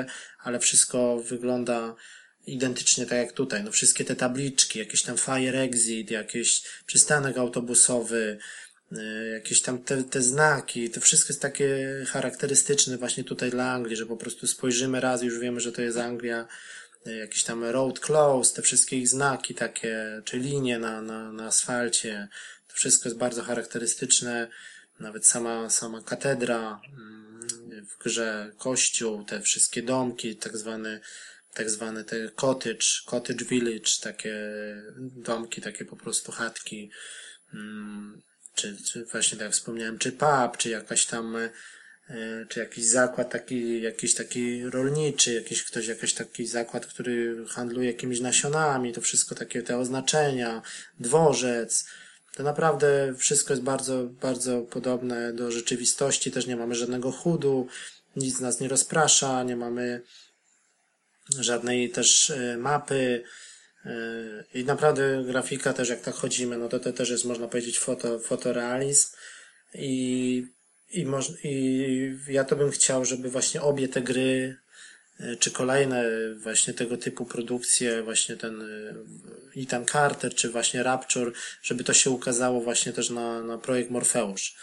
[0.44, 1.96] ale wszystko wygląda
[2.48, 3.64] identycznie tak jak tutaj.
[3.64, 8.38] No wszystkie te tabliczki, jakieś tam fire exit, jakiś przystanek autobusowy,
[8.92, 13.96] y, jakieś tam te, te znaki, to wszystko jest takie charakterystyczne właśnie tutaj dla Anglii,
[13.96, 16.48] że po prostu spojrzymy raz i już wiemy, że to jest Anglia,
[17.08, 21.46] y, jakiś tam road close, te wszystkie ich znaki takie, czy linie na, na, na
[21.46, 22.28] asfalcie,
[22.68, 24.48] to wszystko jest bardzo charakterystyczne,
[25.00, 27.48] nawet sama, sama katedra mm,
[27.86, 31.00] w grze, kościół, te wszystkie domki, tak zwane
[31.54, 34.36] tak zwane te cottage, cottage village, takie
[35.00, 36.92] domki, takie po prostu chatki,
[37.54, 38.22] mm,
[38.56, 43.30] czy, czy właśnie tak jak wspomniałem, czy pub, czy jakaś tam, e, czy jakiś zakład
[43.30, 49.36] taki, jakiś taki rolniczy, jakiś ktoś, jakiś taki zakład, który handluje jakimiś nasionami, to wszystko
[49.36, 50.62] takie te oznaczenia,
[51.00, 51.86] dworzec,
[52.38, 57.68] to naprawdę wszystko jest bardzo, bardzo podobne do rzeczywistości, też nie mamy żadnego chudu,
[58.16, 60.02] nic nas nie rozprasza, nie mamy
[61.40, 63.24] żadnej też e, mapy.
[63.86, 63.92] E,
[64.54, 68.20] i naprawdę grafika też jak tak chodzimy, no to to też jest można powiedzieć foto,
[68.20, 69.08] fotorealizm.
[69.74, 70.48] I,
[70.90, 74.58] i, moż, i ja to bym chciał, żeby właśnie obie te gry
[75.20, 78.64] e, czy kolejne właśnie tego typu produkcje, właśnie ten
[79.58, 84.56] Ethan Carter, czy właśnie Rapture, żeby to się ukazało właśnie też na, na projekt Morfeusz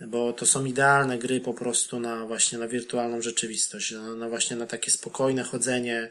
[0.00, 4.56] bo to są idealne gry po prostu na właśnie na wirtualną rzeczywistość, na, na właśnie
[4.56, 6.10] na takie spokojne chodzenie.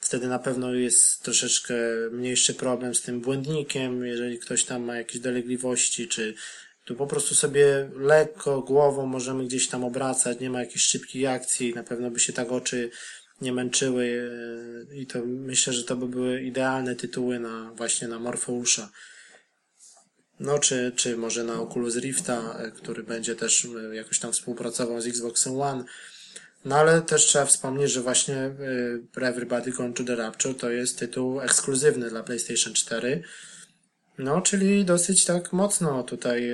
[0.00, 1.74] Wtedy na pewno jest troszeczkę
[2.12, 6.34] mniejszy problem z tym błędnikiem, jeżeli ktoś tam ma jakieś dolegliwości, czy
[6.84, 11.74] tu po prostu sobie lekko głową możemy gdzieś tam obracać, nie ma jakichś szybkich akcji,
[11.74, 12.90] na pewno by się tak oczy
[13.40, 14.30] nie męczyły
[14.92, 18.90] i to myślę, że to by były idealne tytuły na właśnie na Morfeusza.
[20.40, 25.00] No, czy, czy może na Oculus Rifta, e, który będzie też e, jakoś tam współpracował
[25.00, 25.84] z Xboxem One.
[26.64, 30.98] No ale też trzeba wspomnieć, że właśnie e, Everybody Gone to the Rapture to jest
[30.98, 33.22] tytuł ekskluzywny dla PlayStation 4.
[34.18, 36.52] No, czyli dosyć tak mocno tutaj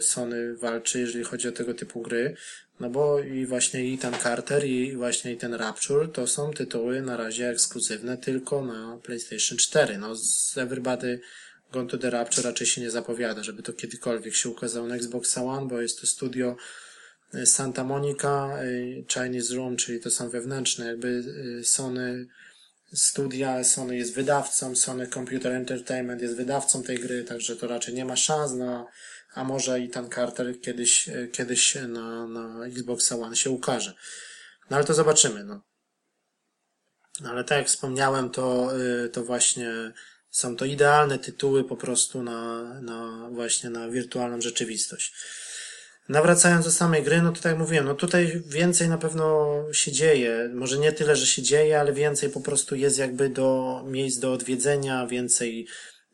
[0.00, 2.36] Sony walczy, jeżeli chodzi o tego typu gry.
[2.80, 7.02] No bo i właśnie i ten Carter i właśnie i ten Rapture to są tytuły
[7.02, 9.98] na razie ekskluzywne tylko na PlayStation 4.
[9.98, 11.20] No z Everybody
[11.74, 15.38] Gone to the Rapture raczej się nie zapowiada, żeby to kiedykolwiek się ukazało na Xbox
[15.38, 16.56] One, bo jest to studio
[17.34, 18.64] e, Santa Monica, e,
[19.12, 21.24] Chinese Room, czyli to są wewnętrzne jakby
[21.60, 22.26] e, Sony
[22.92, 28.04] studia, Sony jest wydawcą, Sony Computer Entertainment jest wydawcą tej gry, także to raczej nie
[28.04, 28.86] ma szans na,
[29.34, 33.94] a może i ten Carter kiedyś, kiedyś na, na Xbox One się ukaże.
[34.70, 35.60] No ale to zobaczymy, no.
[37.20, 38.70] no ale tak jak wspomniałem, to,
[39.12, 39.92] to właśnie
[40.34, 45.14] są to idealne tytuły po prostu na, na właśnie na wirtualną rzeczywistość.
[46.08, 49.92] Nawracając do samej gry, no to tak jak mówiłem, no tutaj więcej na pewno się
[49.92, 50.50] dzieje.
[50.54, 54.32] Może nie tyle, że się dzieje, ale więcej po prostu jest jakby do miejsc do
[54.32, 55.66] odwiedzenia, więcej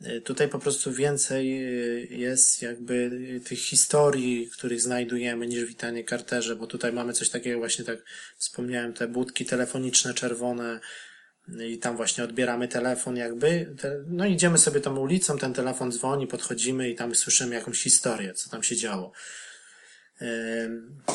[0.07, 3.11] y, Tutaj po prostu więcej y, jest jakby
[3.45, 7.99] tych historii, których znajdujemy niż Witanie Carterze, bo tutaj mamy coś takiego właśnie tak
[8.37, 10.81] wspomniałem, te budki telefoniczne czerwone,
[11.69, 13.75] i tam właśnie odbieramy telefon jakby,
[14.07, 18.51] no idziemy sobie tą ulicą, ten telefon dzwoni, podchodzimy i tam słyszymy jakąś historię, co
[18.51, 19.13] tam się działo.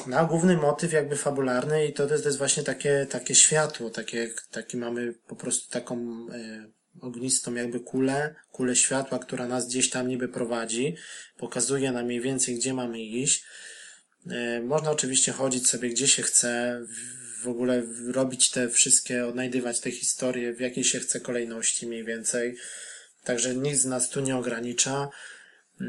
[0.07, 4.77] No, główny motyw jakby fabularny i to, to jest właśnie takie, takie światło, takie, taki
[4.77, 5.95] mamy po prostu taką
[6.31, 6.65] e,
[7.01, 10.95] ognistą jakby kulę, kulę światła, która nas gdzieś tam niby prowadzi,
[11.37, 13.45] pokazuje nam mniej więcej, gdzie mamy iść.
[14.31, 16.81] E, można oczywiście chodzić sobie gdzie się chce,
[17.45, 22.55] w ogóle robić te wszystkie, odnajdywać te historie w jakiej się chce kolejności mniej więcej.
[23.23, 25.09] Także nic z nas tu nie ogranicza.
[25.79, 25.87] Yy,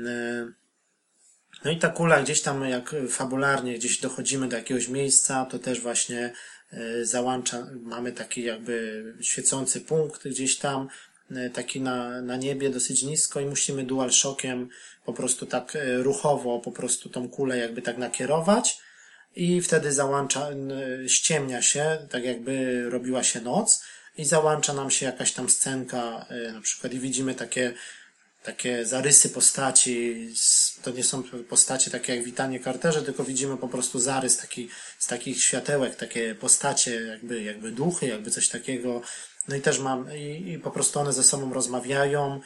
[1.65, 5.81] no i ta kula gdzieś tam, jak fabularnie gdzieś dochodzimy do jakiegoś miejsca, to też
[5.81, 6.33] właśnie
[6.73, 10.89] yy, załącza, mamy taki jakby świecący punkt gdzieś tam,
[11.31, 14.69] yy, taki na, na niebie dosyć nisko i musimy dual shockiem
[15.05, 18.86] po prostu tak ruchowo po prostu tą kulę jakby tak nakierować
[19.37, 20.49] i wtedy załącza,
[21.07, 23.85] ściemnia się, tak jakby robiła się noc
[24.19, 27.75] i załącza nam się jakaś tam scenka, y, na przykład i widzimy takie,
[28.43, 30.29] takie zarysy postaci,
[30.83, 34.69] to nie są postacie takie jak witanie karterze, tylko widzimy po prostu zarys taki,
[34.99, 39.03] z takich światełek, takie postacie, jakby, jakby duchy, jakby coś takiego
[39.49, 42.41] No i też mam, i, i po prostu one ze sobą rozmawiają.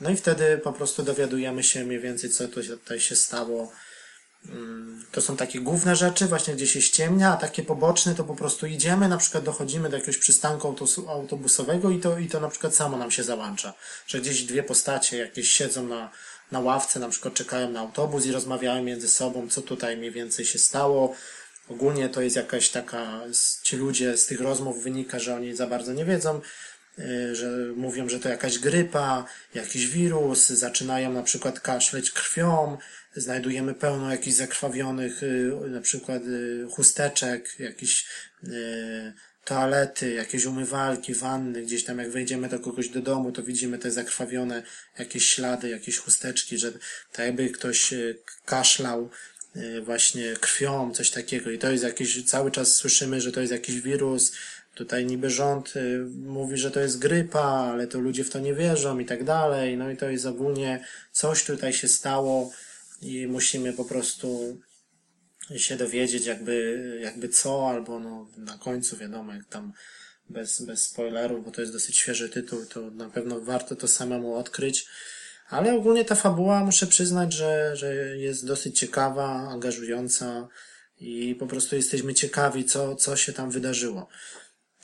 [0.00, 3.72] No i wtedy po prostu dowiadujemy się mniej więcej, co tutaj się stało.
[4.48, 8.34] Mm, to są takie główne rzeczy, właśnie gdzie się ściemnia, a takie poboczne to po
[8.34, 10.76] prostu idziemy, na przykład dochodzimy do jakiegoś przystanku
[11.08, 13.74] autobusowego i to, i to na przykład samo nam się załącza.
[14.06, 16.10] Że gdzieś dwie postacie jakieś siedzą na,
[16.52, 20.44] na ławce, na przykład czekają na autobus i rozmawiają między sobą, co tutaj mniej więcej
[20.44, 21.14] się stało.
[21.68, 23.20] Ogólnie to jest jakaś taka,
[23.62, 26.40] ci ludzie z tych rozmów wynika, że oni za bardzo nie wiedzą,
[27.32, 32.78] że mówią, że to jakaś grypa, jakiś wirus, zaczynają na przykład kaszleć krwią,
[33.16, 38.06] znajdujemy pełno jakichś zakrwawionych, y, na przykład y, chusteczek, jakieś
[39.44, 43.90] toalety, jakieś umywalki, wanny, gdzieś tam jak wejdziemy do kogoś do domu, to widzimy te
[43.90, 44.62] zakrwawione
[44.98, 46.72] jakieś ślady, jakieś chusteczki, że
[47.12, 47.94] tak jakby ktoś
[48.44, 49.10] kaszlał,
[49.56, 51.50] Y, właśnie krwią, coś takiego.
[51.50, 54.32] I to jest jakiś, cały czas słyszymy, że to jest jakiś wirus.
[54.74, 58.54] Tutaj niby rząd y, mówi, że to jest grypa, ale to ludzie w to nie
[58.54, 59.76] wierzą i tak dalej.
[59.76, 62.52] No i to jest ogólnie coś tutaj się stało
[63.02, 64.58] i musimy po prostu
[65.56, 69.72] się dowiedzieć jakby, jakby co, albo no na końcu wiadomo, jak tam
[70.30, 74.34] bez, bez spoilerów, bo to jest dosyć świeży tytuł, to na pewno warto to samemu
[74.34, 74.86] odkryć.
[75.48, 80.48] Ale ogólnie ta fabuła, muszę przyznać, że, że jest dosyć ciekawa, angażująca
[81.00, 84.08] i po prostu jesteśmy ciekawi, co, co się tam wydarzyło.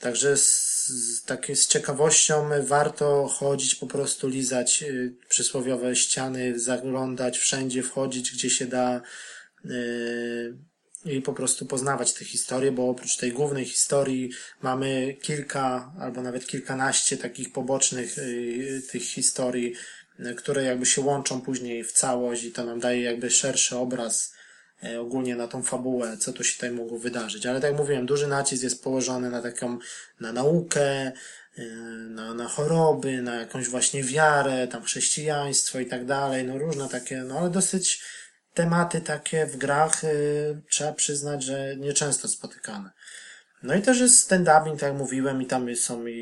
[0.01, 7.37] Także z, z, takiej, z ciekawością warto chodzić, po prostu lizać y, przysłowiowe ściany, zaglądać
[7.37, 9.01] wszędzie, wchodzić gdzie się da
[9.65, 10.57] y,
[11.05, 16.47] i po prostu poznawać te historie, bo oprócz tej głównej historii mamy kilka albo nawet
[16.47, 19.73] kilkanaście takich pobocznych y, tych historii,
[20.37, 24.33] które jakby się łączą później w całość i to nam daje jakby szerszy obraz
[24.99, 27.45] ogólnie na tą fabułę, co tu się tutaj mogło wydarzyć.
[27.45, 29.77] Ale tak jak mówiłem, duży nacisk jest położony na taką,
[30.19, 31.11] na naukę,
[31.57, 31.65] e,
[32.09, 37.17] na, na choroby, na jakąś właśnie wiarę, tam chrześcijaństwo i tak dalej, no różne takie,
[37.17, 38.03] no ale dosyć
[38.53, 42.91] tematy takie w grach, y, trzeba przyznać, że nieczęsto spotykane.
[43.63, 46.15] No i też jest ten dubbing, tak jak mówiłem, i tam są i,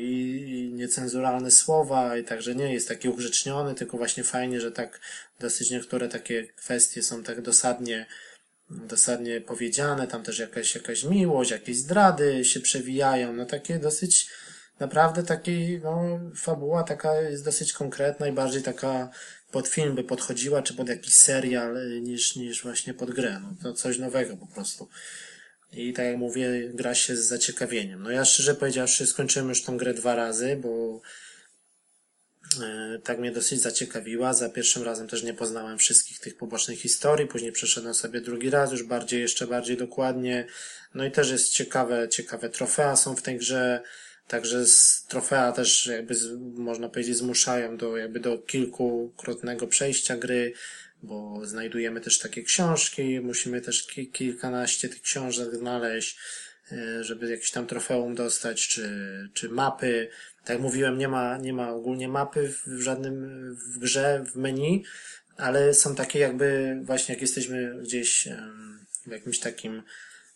[0.48, 5.00] i niecenzuralne słowa, i także nie jest taki ugrzeczniony, tylko właśnie fajnie, że tak
[5.40, 8.06] dosyć niektóre takie kwestie są tak dosadnie,
[8.70, 14.28] dosadnie powiedziane, tam też jakaś, jakaś miłość, jakieś zdrady się przewijają, no takie dosyć,
[14.80, 19.10] naprawdę taki, no, fabuła taka jest dosyć konkretna i bardziej taka
[19.52, 23.72] pod film by podchodziła, czy pod jakiś serial, niż, niż właśnie pod grę, no to
[23.72, 24.88] coś nowego po prostu.
[25.72, 28.02] I tak jak mówię, gra się z zaciekawieniem.
[28.02, 31.00] No ja szczerze powiedziawszy skończyłem już tą grę dwa razy, bo
[33.04, 34.32] tak mnie dosyć zaciekawiła.
[34.34, 38.72] Za pierwszym razem też nie poznałem wszystkich tych pobocznych historii, później przeszedłem sobie drugi raz,
[38.72, 40.46] już bardziej, jeszcze bardziej dokładnie.
[40.94, 43.82] No i też jest ciekawe, ciekawe trofea są w tej grze.
[44.28, 46.14] Także z trofea też jakby
[46.54, 50.52] można powiedzieć zmuszają do jakby do kilkukrotnego przejścia gry
[51.02, 56.20] bo znajdujemy też takie książki, musimy też ki kilkanaście tych książek znaleźć, e,
[57.00, 58.88] żeby jakiś tam trofeum dostać, czy,
[59.34, 60.08] czy mapy.
[60.40, 64.84] Tak jak mówiłem, nie ma, nie ma ogólnie mapy w żadnym, w grze, w menu,
[65.36, 68.28] ale są takie jakby właśnie jak jesteśmy gdzieś
[69.06, 69.82] w jakimś takim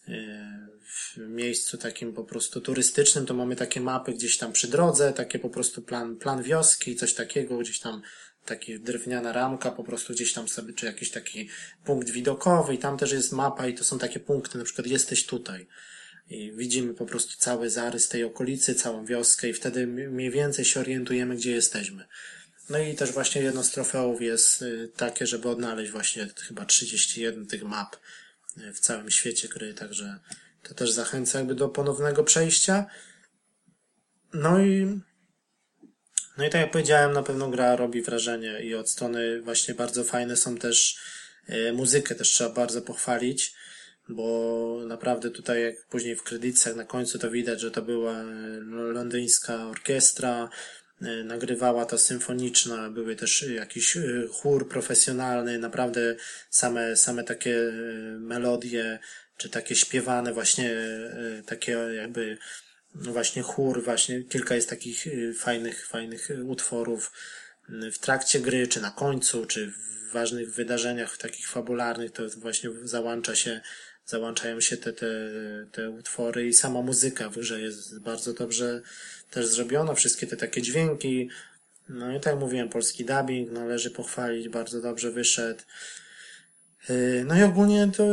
[0.09, 5.12] e, w miejscu takim po prostu turystycznym, to mamy takie mapy gdzieś tam przy drodze,
[5.12, 8.03] takie po prostu plan, plan wioski, coś takiego, gdzieś tam
[8.44, 11.49] taki drewniana ramka, po prostu gdzieś tam sobie, czy jakiś taki
[11.85, 15.27] punkt widokowy i tam też jest mapa i to są takie punkty, na przykład jesteś
[15.27, 15.66] tutaj.
[16.31, 20.81] I widzimy po prostu cały zarys tej okolicy, całą wioskę i wtedy mniej więcej się
[20.81, 22.05] orientujemy, gdzie jesteśmy.
[22.71, 27.47] No i też właśnie jedno z trofeów jest y, takie, żeby odnaleźć właśnie chyba 31
[27.47, 27.97] tych map
[28.59, 30.18] y, w całym świecie gry, także
[30.62, 32.87] to też zachęca jakby do ponownego przejścia.
[34.35, 35.01] No i
[36.39, 40.05] no i tak jak powiedziałem, na pewno gra robi wrażenie i od strony właśnie bardzo
[40.05, 40.99] fajne są też
[41.47, 43.55] e, muzykę też trzeba bardzo pochwalić,
[44.09, 48.24] bo naprawdę tutaj jak później w kredytach na końcu to widać, że to była e,
[48.92, 50.48] londyńska orkiestra,
[51.02, 53.98] e, nagrywała to symfoniczna, były też jakiś
[54.32, 56.16] chór profesjonalny, naprawdę
[56.50, 57.72] same, same takie
[58.18, 58.98] melodie,
[59.36, 60.76] czy takie śpiewane właśnie,
[61.46, 62.38] takie jakby
[62.94, 65.05] no właśnie chór, właśnie kilka jest takich
[65.38, 67.12] fajnych, fajnych utworów
[67.68, 73.36] w trakcie gry, czy na końcu, czy w ważnych wydarzeniach takich fabularnych, to właśnie załącza
[73.36, 73.61] się,
[74.07, 75.07] załączają się te, te,
[75.72, 78.82] te utwory i sama muzyka w grze jest bardzo dobrze
[79.30, 81.28] też zrobiona, wszystkie te takie dźwięki,
[81.88, 85.62] no i tak jak mówiłem, polski dubbing należy pochwalić, bardzo dobrze wyszedł.
[86.90, 88.05] Y, No i ogólnie to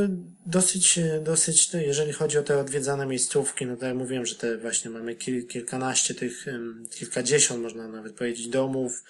[0.46, 4.92] dosyć, dosyć, jeżeli chodzi o te odwiedzane miejscówki, no tak jak mówiłem, że te właśnie
[4.92, 6.46] mamy kil, kilkanaście tych,
[6.90, 9.04] kilkadziesiąt można nawet powiedzieć domów,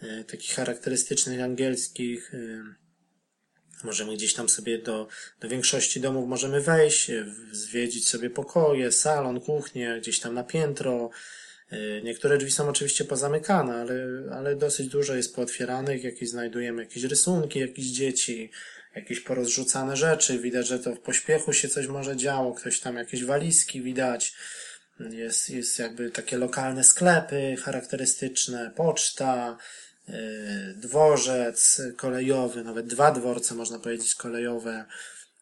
[0.00, 2.32] e, takich charakterystycznych angielskich.
[3.84, 5.08] Możemy gdzieś tam sobie do,
[5.40, 11.10] do większości domów możemy wejść, e, zwiedzić sobie pokoje, salon, kuchnię, gdzieś tam na piętro.
[11.70, 13.94] E, Niektóre drzwi są oczywiście pozamykane, ale,
[14.32, 18.50] ale dosyć dużo jest pootwieranych, jakieś znajdujemy jakieś rysunki, jakieś dzieci,
[18.94, 20.38] jakieś porozrzucane rzeczy.
[20.38, 24.34] Widać, że to w pośpiechu się coś może działo, ktoś tam jakieś walizki widać.
[25.10, 29.56] Jest, jest jakby takie lokalne sklepy charakterystyczne, poczta,
[30.76, 34.84] dworzec kolejowy, nawet dwa dworce można powiedzieć kolejowe,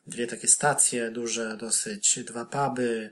[0.06, 3.10] dwie takie stacje duże dosyć, dwa puby,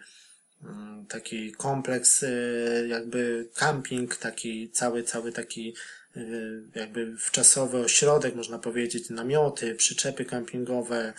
[0.62, 5.74] mm, taki kompleks, yy, jakby camping, taki cały, cały taki
[6.16, 11.12] yy, jakby wczasowy ośrodek, można powiedzieć, namioty, przyczepy campingowe,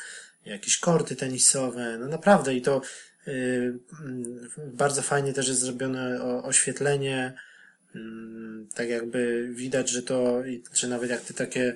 [0.45, 2.81] jakieś korty tenisowe, no naprawdę i to
[4.57, 7.33] bardzo fajnie też jest zrobione oświetlenie,
[8.75, 11.75] tak jakby widać, że to, czy nawet jak te takie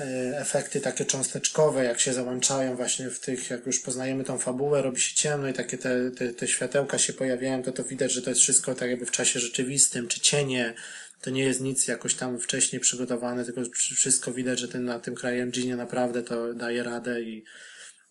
[0.00, 4.82] e, efekty takie cząsteczkowe, jak się załączają właśnie w tych, jak już poznajemy tą fabułę,
[4.82, 8.22] robi się ciemno i takie te, te, te światełka się pojawiają, to to widać, że
[8.22, 10.74] to jest wszystko tak jakby w czasie rzeczywistym, czy cienie,
[11.24, 15.14] to nie jest nic jakoś tam wcześniej przygotowane, tylko wszystko widać, że ten, na tym
[15.14, 17.44] CryEngine naprawdę to daje radę i,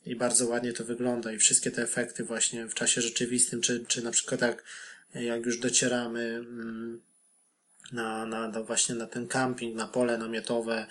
[0.05, 1.33] i bardzo ładnie to wygląda.
[1.33, 4.63] I wszystkie te efekty właśnie w czasie rzeczywistym, czy, czy na przykład jak,
[5.13, 7.01] jak już docieramy mm,
[7.91, 10.87] na, na, na właśnie na ten camping, na pole namiotowe,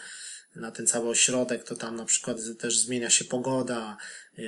[0.56, 3.96] na ten cały ośrodek, to tam na przykład też zmienia się pogoda,
[4.38, 4.42] e,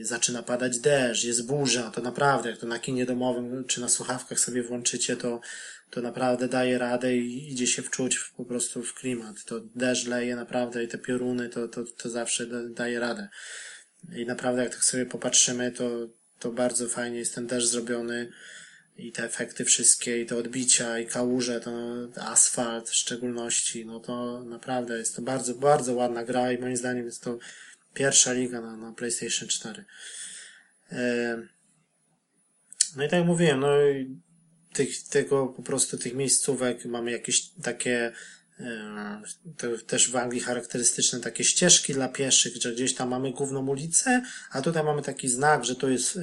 [0.00, 4.40] zaczyna padać deszcz, jest burza, to naprawdę, jak to na kinie domowym czy na słuchawkach
[4.40, 5.40] sobie włączycie, to,
[5.90, 9.44] to naprawdę daje radę i idzie się wczuć w, po prostu w klimat.
[9.44, 13.28] To deszcz leje naprawdę i te pioruny, to, to, to zawsze da, daje radę.
[14.16, 18.32] I naprawdę jak tak sobie popatrzymy, to, to bardzo fajnie jest ten deszcz zrobiony
[18.98, 21.70] i te efekty wszystkie, i te odbicia, i kałuże, to
[22.22, 27.06] asfalt w szczególności, no to naprawdę jest to bardzo, bardzo ładna gra i moim zdaniem
[27.06, 27.38] jest to
[27.94, 29.84] pierwsza liga na, na PlayStation 4.
[30.92, 31.42] E,
[32.96, 34.20] No i tak jak mówiłem, no i
[34.72, 38.12] tych, tego po prostu tych miejscówek mamy jakieś takie
[38.60, 39.22] e,
[39.86, 44.62] też w Anglii charakterystyczne takie ścieżki dla pieszych, że gdzieś tam mamy główną ulicę, a
[44.62, 46.18] tutaj mamy taki znak, że to jest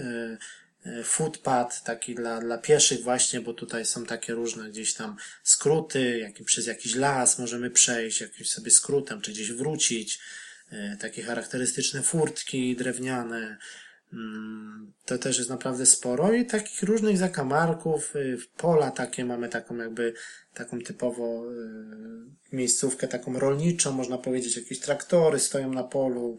[0.85, 6.17] e, footpath taki dla, dla pieszych właśnie, bo tutaj są takie różne gdzieś tam skróty,
[6.17, 10.19] jak, przez jakiś las możemy przejść, jakimś sobie skrótem, czy gdzieś wrócić,
[10.71, 13.57] e, takie charakterystyczne furtki drewniane,
[14.13, 19.77] Mm, To też jest naprawdę sporo i takich różnych zakamarków, y, pola takie mamy taką
[19.77, 20.13] jakby,
[20.53, 26.37] taką typowo y, miejscówkę taką rolniczą, można powiedzieć, jakieś traktory stoją na polu,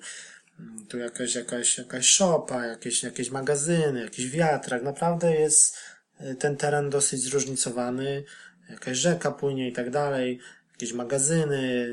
[0.88, 5.76] tu jakaś, jakaś, jakaś szopa, jakieś, jakieś magazyny, jakiś wiatrak, naprawdę jest
[6.20, 8.24] y, ten teren dosyć zróżnicowany,
[8.70, 10.40] jakaś rzeka płynie i tak dalej,
[10.72, 11.88] jakieś magazyny.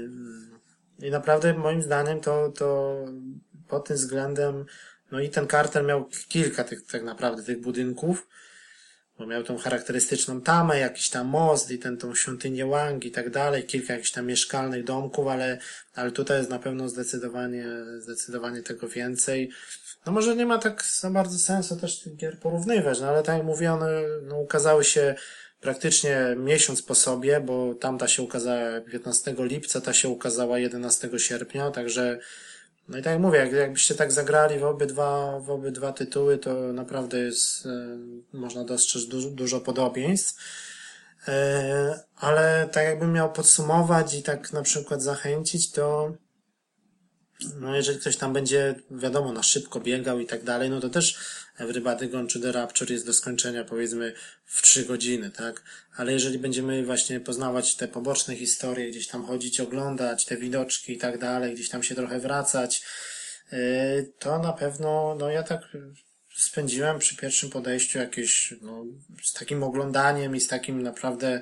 [1.00, 2.98] I naprawdę moim zdaniem to, to
[3.68, 4.66] pod tym względem
[5.14, 8.28] no i ten kartel miał kilka tych, tak naprawdę tych budynków,
[9.18, 13.30] bo miał tą charakterystyczną tamę, jakiś tam most i ten, tą świątynię Wang i tak
[13.30, 15.58] dalej, kilka jakichś tam mieszkalnych domków, ale,
[15.94, 17.66] ale tutaj jest na pewno zdecydowanie,
[18.00, 19.50] zdecydowanie tego więcej.
[20.06, 23.38] No może nie ma tak za bardzo sensu też tych gier porównywać, no ale tak
[23.38, 25.16] jak mówię, one no, ukazały się
[25.60, 31.72] praktycznie miesiąc po sobie, bo tamta się ukazała 15 lipca, ta się ukazała 11 sierpnia,
[31.72, 32.20] także
[32.88, 36.54] no i tak jak mówię, jak, jakbyście tak zagrali w obydwa, w obydwa tytuły, to
[36.54, 37.98] naprawdę jest, e,
[38.34, 40.36] można dostrzec dużo, dużo podobieństw.
[41.28, 46.14] E, ale tak jakbym miał podsumować i tak na przykład zachęcić, to
[47.60, 51.18] no jeżeli ktoś tam będzie, wiadomo, na szybko biegał i tak dalej, no to też
[51.58, 54.14] Everybody Gone to the Rapture jest do skończenia powiedzmy
[54.46, 55.64] w trzy godziny, tak?
[55.96, 60.98] Ale jeżeli będziemy właśnie poznawać te poboczne historie, gdzieś tam chodzić, oglądać te widoczki i
[60.98, 62.84] tak dalej, gdzieś tam się trochę wracać,
[63.52, 65.62] yy, to na pewno, no ja tak
[66.36, 68.86] spędziłem przy pierwszym podejściu jakieś, no,
[69.24, 71.42] z takim oglądaniem i z takim naprawdę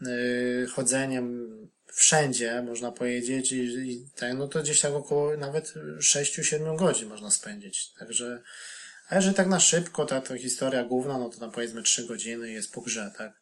[0.00, 1.48] yy, chodzeniem
[1.92, 7.30] wszędzie, można powiedzieć, i, i tak, no to gdzieś tak około nawet 6-7 godzin można
[7.30, 7.92] spędzić.
[7.98, 8.42] Także,
[9.08, 12.50] a jeżeli tak na szybko, ta, ta historia główna, no to tam powiedzmy 3 godziny
[12.50, 13.32] jest po grze, tak.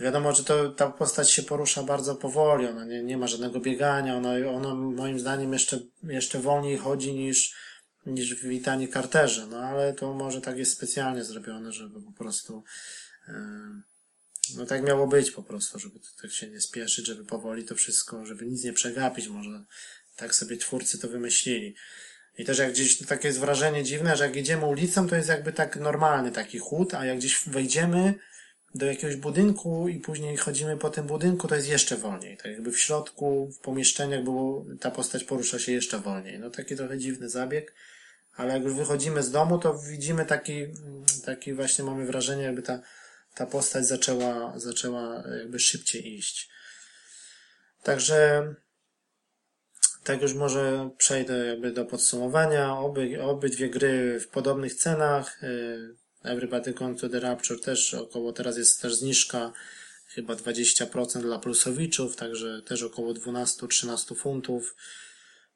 [0.00, 4.16] Wiadomo, że to, ta postać się porusza bardzo powoli, ona nie, nie ma żadnego biegania,
[4.16, 7.54] ona, ona moim zdaniem jeszcze, jeszcze wolniej chodzi niż,
[8.06, 12.64] niż Witanie Carterze, no ale to może tak jest specjalnie zrobione, żeby po prostu,
[13.28, 13.34] yy,
[14.56, 18.26] no tak miało być po prostu, żeby tak się nie spieszyć, żeby powoli to wszystko,
[18.26, 19.64] żeby nic nie przegapić, może
[20.16, 21.74] Tak sobie twórcy to wymyślili.
[22.38, 25.52] I też jak gdzieś takie jest wrażenie dziwne, że jak idziemy ulicą, to jest jakby
[25.52, 28.14] tak normalny taki chód, a jak gdzieś wejdziemy
[28.74, 32.36] do jakiegoś budynku i później chodzimy po tym budynku, to jest jeszcze wolniej.
[32.36, 36.38] Tak jakby w środku, w pomieszczeniach było, ta postać porusza się jeszcze wolniej.
[36.38, 37.74] No taki trochę dziwny zabieg,
[38.36, 40.66] ale jak już wychodzimy z domu, to widzimy taki,
[41.24, 42.80] taki właśnie mamy wrażenie, jakby ta,
[43.34, 46.50] ta postać zaczęła, zaczęła jakby szybciej iść.
[47.82, 48.54] Także
[50.04, 52.78] tak już może przejdę jakby do podsumowania.
[52.78, 55.42] Oby, obydwie gry w podobnych cenach.
[55.42, 59.52] Y, Everybody Gone to the Rapture też około, teraz jest też zniżka
[60.06, 64.76] chyba 20% dla plusowiczów, także też około 12-13 funtów.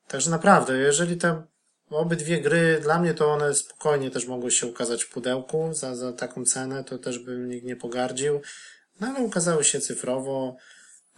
[0.08, 1.42] Także naprawdę, jeżeli te
[1.90, 6.12] obydwie gry, dla mnie to one spokojnie też mogły się ukazać w pudełku za, za
[6.12, 8.40] taką cenę, to też bym nikt nie pogardził.
[9.00, 10.56] No ale ukazały się cyfrowo.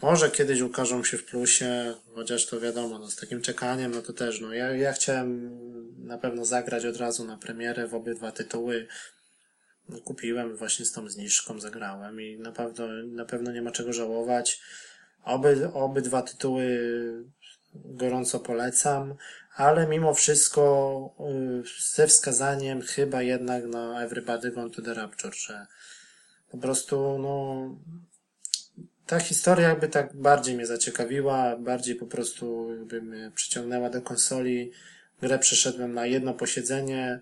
[0.02, 4.12] Może kiedyś ukażą się w plusie, chociaż to wiadomo, no z takim czekaniem, no to
[4.12, 5.58] też, no ja, ja chciałem
[6.06, 8.86] na pewno zagrać od razu na premierę w obydwa tytuły.
[10.04, 14.60] Kupiłem właśnie z tą zniżką, zagrałem i naprawdę, na pewno nie ma czego żałować.
[15.24, 16.80] Oby, obydwa tytuły
[17.84, 19.14] gorąco polecam,
[19.56, 21.14] ale mimo wszystko
[21.64, 25.66] y, ze wskazaniem chyba jednak na Everybody Gone to the Rapture, że
[26.50, 27.68] po prostu, no,
[29.06, 34.72] ta historia jakby tak bardziej mnie zaciekawiła, bardziej po prostu jakby mnie przyciągnęła do konsoli.
[35.22, 37.20] Grę przeszedłem na jedno posiedzenie.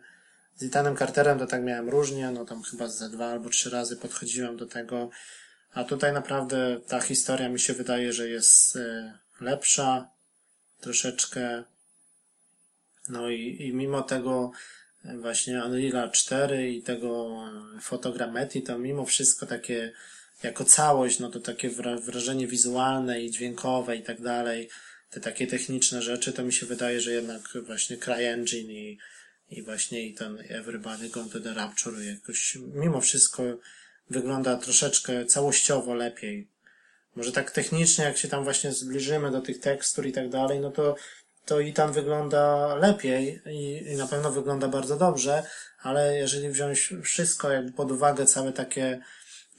[0.56, 3.96] Z Itanem Carterem to tak miałem różnie, no tam chyba ze dwa albo trzy razy
[3.96, 5.10] podchodziłem do tego.
[5.74, 10.15] A tutaj naprawdę ta historia mi się wydaje, że jest y, lepsza
[10.86, 11.64] troszeczkę.
[13.08, 14.52] No i, i mimo tego
[15.20, 17.38] właśnie Unreal 4 i tego
[17.80, 19.92] fotogrammetry, to mimo wszystko takie
[20.42, 21.70] jako całość, no to takie
[22.00, 24.68] wrażenie wizualne i dźwiękowe i tak dalej,
[25.10, 28.98] te takie techniczne rzeczy, to mi się wydaje, że jednak właśnie CryEngine i,
[29.50, 33.42] i właśnie i ten Everybody Gone to the Rapture jakoś mimo wszystko
[34.10, 36.48] wygląda troszeczkę całościowo lepiej.
[37.16, 40.70] Może tak technicznie, jak się tam właśnie zbliżymy do tych tekstur i tak dalej, no
[40.70, 40.96] to,
[41.44, 45.42] to i tam wygląda lepiej i, i na pewno wygląda bardzo dobrze,
[45.82, 49.00] ale jeżeli wziąć wszystko jakby pod uwagę, całe takie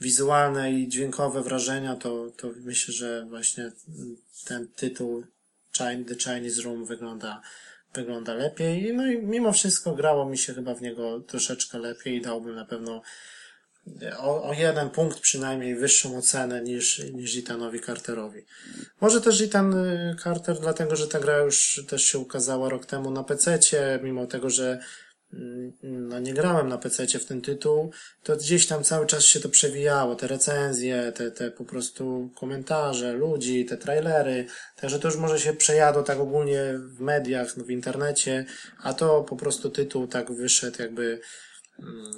[0.00, 3.72] wizualne i dźwiękowe wrażenia, to, to myślę, że właśnie
[4.44, 5.24] ten tytuł
[5.78, 7.42] The Chinese Room wygląda,
[7.94, 8.94] wygląda lepiej.
[8.94, 12.64] No i mimo wszystko grało mi się chyba w niego troszeczkę lepiej i dałbym na
[12.64, 13.02] pewno
[14.18, 18.44] o, o jeden punkt przynajmniej wyższą ocenę niż, niż Itanowi Carterowi.
[19.00, 23.10] Może też Itan y, Carter, dlatego że ta gra już też się ukazała rok temu
[23.10, 23.58] na PC,
[24.02, 24.80] mimo tego, że
[25.82, 27.90] no nie grałem na PC w ten tytuł,
[28.22, 33.12] to gdzieś tam cały czas się to przewijało, te recenzje, te, te po prostu komentarze
[33.12, 38.44] ludzi, te trailery, także to już może się przejadło tak ogólnie w mediach, w internecie,
[38.82, 41.20] a to po prostu tytuł tak wyszedł jakby mm,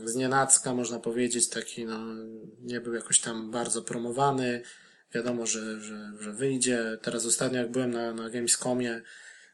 [0.05, 1.99] z nienacka, można powiedzieć, taki no
[2.61, 4.63] nie był jakoś tam bardzo promowany,
[5.15, 6.99] wiadomo, że, że, że wyjdzie.
[7.03, 9.03] Teraz ostatnio jak byłem na, na Gamescomie,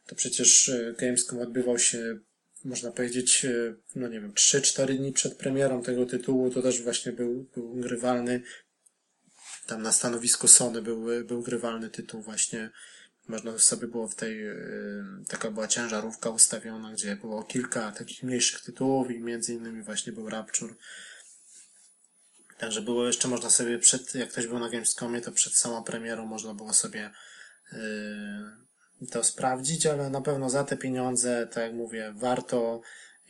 [0.07, 2.19] to przecież e, Gamescom odbywał się
[2.65, 7.13] można powiedzieć, e, no nie wiem, 3-4 dni przed premierą tego tytułu, to też właśnie
[7.13, 8.43] był, był grywalny.
[9.67, 12.71] Tam na stanowisku Sony był, był grywalny tytuł właśnie.
[13.29, 14.55] Można sobie było w tej, e,
[15.29, 20.31] taka była ciężarówka ustawiona, gdzie było kilka takich mniejszych tytułów i między innymi właśnie był
[20.31, 20.75] Rapture.
[22.59, 26.27] Także było jeszcze, można sobie przed, jak ktoś był na Gamescomie, to przed samą premierą
[26.27, 27.11] można było sobie
[27.73, 32.81] yy, to sprawdzić, ale na pewno za te pieniądze, tak jak mówię, warto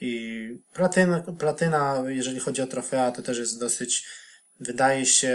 [0.00, 4.06] i platyna, platyna, jeżeli chodzi o trofea, to też jest dosyć,
[4.60, 5.32] wydaje się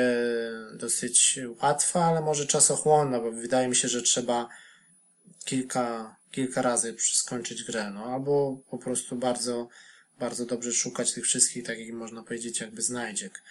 [0.74, 4.50] dosyć łatwa, ale może czasochłonna, bo wydaje mi się, że trzeba
[5.46, 9.68] kilka, kilka razy skończyć grę, no, albo po prostu bardzo,
[10.20, 13.44] bardzo dobrze szukać tych wszystkich takich, można powiedzieć, jakby znajdziek.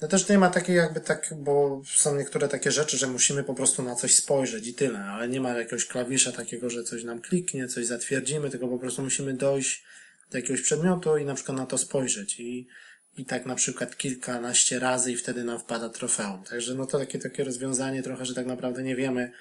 [0.00, 3.54] No też nie ma takiej jakby tak, bo są niektóre takie rzeczy, że musimy po
[3.54, 7.20] prostu na coś spojrzeć i tyle, ale nie ma jakiegoś klawisza takiego, że coś nam
[7.20, 9.84] kliknie, coś zatwierdzimy, tylko po prostu musimy dojść
[10.30, 12.68] do jakiegoś przedmiotu i na przykład na to spojrzeć i,
[13.16, 16.44] i tak na przykład kilkanaście razy i wtedy nam wpada trofeum.
[16.44, 19.32] Także no to takie, takie rozwiązanie trochę, że tak naprawdę nie wiemy,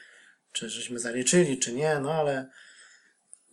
[0.52, 2.50] czy żeśmy zaliczyli, czy nie, no ale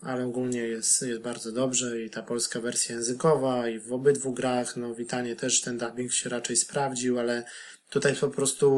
[0.03, 4.77] ale ogólnie jest, jest bardzo dobrze i ta polska wersja językowa i w obydwu grach,
[4.77, 7.45] no witanie też ten dubbing się raczej sprawdził, ale
[7.91, 8.69] tutaj po prostu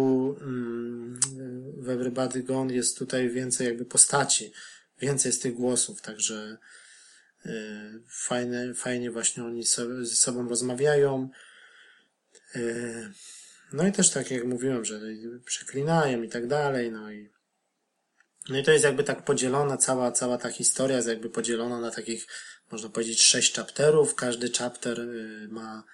[0.41, 1.21] mm,
[1.77, 4.53] w Everybody Gone jest tutaj więcej jakby postaci,
[5.01, 6.59] więcej z tych głosów, także
[8.09, 11.31] fajne, fajnie właśnie oni so, ze sobą rozmawiają.
[12.57, 13.11] Y,
[13.73, 15.01] no i też tak jak mówiłem, że
[15.45, 17.35] przeklinają i tak dalej, no i
[18.49, 21.91] No i to jest jakby tak podzielona, cała, cała ta historia jest jakby podzielona na
[21.91, 22.27] takich,
[22.71, 24.15] można powiedzieć, sześć chapterów.
[24.15, 25.85] Każdy chapter y, ma,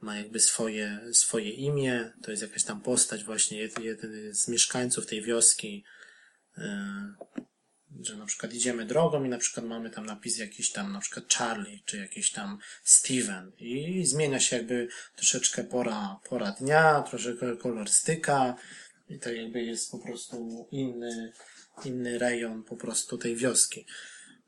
[0.00, 2.12] ma jakby swoje, swoje imię.
[2.22, 5.84] To jest jakaś tam postać właśnie, jeden z mieszkańców tej wioski,
[6.58, 6.62] y,
[8.02, 11.34] że na przykład idziemy drogą i na przykład mamy tam napis jakiś tam na przykład
[11.34, 18.56] Charlie, czy jakiś tam Steven i zmienia się jakby troszeczkę pora, pora dnia, troszeczkę kolorystyka
[19.08, 21.32] i tak jakby jest po prostu inny,
[21.84, 23.86] inny rejon po prostu tej wioski.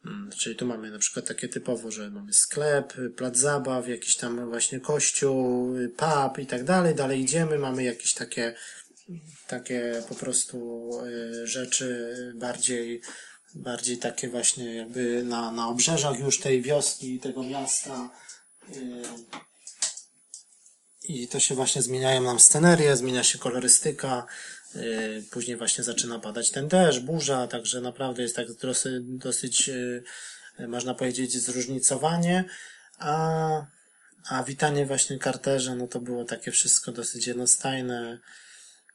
[0.06, 4.48] Mm, Czyli tu mamy na przykład takie typowo, że mamy sklep, plac zabaw, jakiś tam
[4.48, 6.94] właśnie kościół, pub i tak dalej.
[6.94, 8.54] Dalej idziemy, mamy jakieś takie,
[9.46, 13.00] takie po prostu y, rzeczy bardziej,
[13.54, 18.10] bardziej takie właśnie jakby na, na obrzeżach już tej wioski, tego miasta.
[18.76, 19.02] Y,
[21.02, 24.26] I to się właśnie zmieniają nam scenerie, zmienia się kolorystyka,
[24.76, 30.02] y, później właśnie zaczyna padać ten deszcz, burza, także naprawdę jest tak dosyć, dosyć y,
[30.68, 32.44] można powiedzieć, zróżnicowanie,
[32.98, 33.66] a,
[34.28, 38.18] a witanie właśnie karterze, no to było takie wszystko dosyć jednostajne.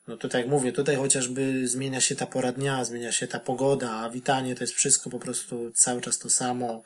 [0.07, 3.91] No tutaj jak mówię, tutaj chociażby zmienia się ta pora dnia, zmienia się ta pogoda,
[3.91, 6.83] a witanie to jest wszystko po prostu cały czas to samo.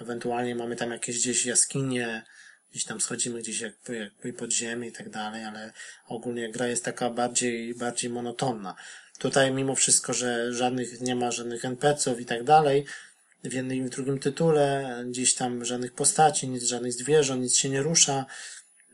[0.00, 2.24] Ewentualnie mamy tam jakieś gdzieś jaskinie,
[2.70, 5.72] gdzieś tam schodzimy gdzieś jakby, jakby pod ziemię i tak dalej, ale
[6.08, 8.74] ogólnie gra jest taka bardziej, bardziej monotonna.
[9.18, 12.84] Tutaj mimo wszystko, że żadnych, nie ma żadnych NPC-ów i tak dalej,
[13.44, 17.68] w jednym i w drugim tytule, gdzieś tam żadnych postaci, nic, żadnych zwierząt, nic się
[17.68, 18.26] nie rusza,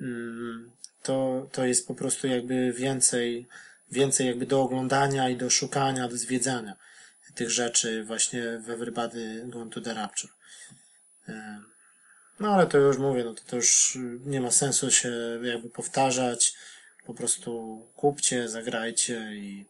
[0.01, 0.71] mm,
[1.03, 3.49] to, to jest po prostu jakby więcej,
[3.91, 6.77] więcej jakby do oglądania i do szukania, do zwiedzania
[7.35, 10.31] tych rzeczy właśnie w Everybody Gone to the Rapture.
[11.29, 11.61] E,
[12.41, 16.55] No ale to już mówię, no to, to już nie ma sensu się jakby powtarzać.
[17.07, 19.67] Po prostu kupcie, zagrajcie i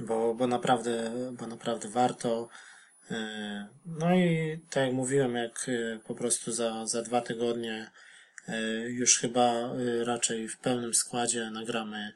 [0.00, 2.48] bo, bo naprawdę, bo naprawdę warto.
[3.10, 7.90] E, No i tak jak mówiłem, jak e, po prostu za, za dwa tygodnie
[8.88, 12.12] już chyba e, raczej w pełnym składzie nagramy,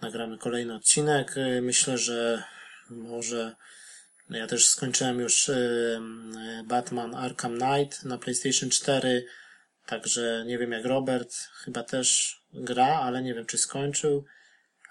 [0.00, 1.34] nagramy kolejny odcinek.
[1.36, 2.42] E, Myślę, że
[2.90, 3.56] może
[4.30, 9.26] ja też skończyłem już e, e, Batman Arkham Knight na PlayStation 4,
[9.86, 14.24] także nie wiem jak Robert, chyba też gra, ale nie wiem czy skończył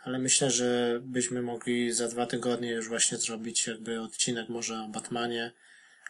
[0.07, 4.87] ale myślę, że byśmy mogli za dwa tygodnie już właśnie zrobić jakby odcinek może o
[4.87, 5.51] Batmanie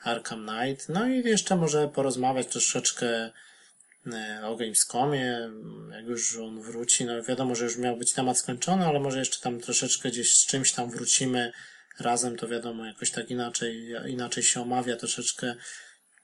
[0.03, 0.89] Arkham Knight.
[0.89, 3.31] No i jeszcze może porozmawiać troszeczkę e,
[4.43, 5.49] o Gamescomie,
[5.91, 7.05] jak już on wróci.
[7.05, 10.45] No wiadomo, że już miał być temat skończony, ale może jeszcze tam troszeczkę gdzieś z
[10.45, 11.51] czymś tam wrócimy
[11.99, 15.55] razem, to wiadomo, jakoś tak inaczej, inaczej się omawia troszeczkę.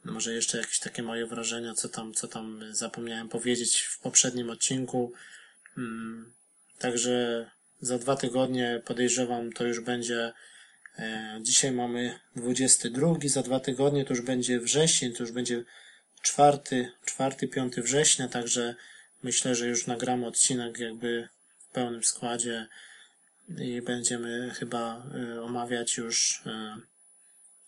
[0.03, 5.13] Może jeszcze jakieś takie moje wrażenia, co tam, co tam zapomniałem powiedzieć w poprzednim odcinku.
[5.77, 6.33] Mm,
[6.83, 7.45] Także
[7.81, 10.33] za dwa tygodnie podejrzewam to już będzie.
[10.99, 15.63] E, dzisiaj mamy 22, za dwa tygodnie to już będzie wrzesień, to już będzie
[16.23, 18.75] czwarty, czwarty, piąty września, także
[19.23, 22.67] myślę, że już nagramy odcinek jakby w pełnym składzie
[23.57, 26.77] i będziemy chyba e, omawiać już e,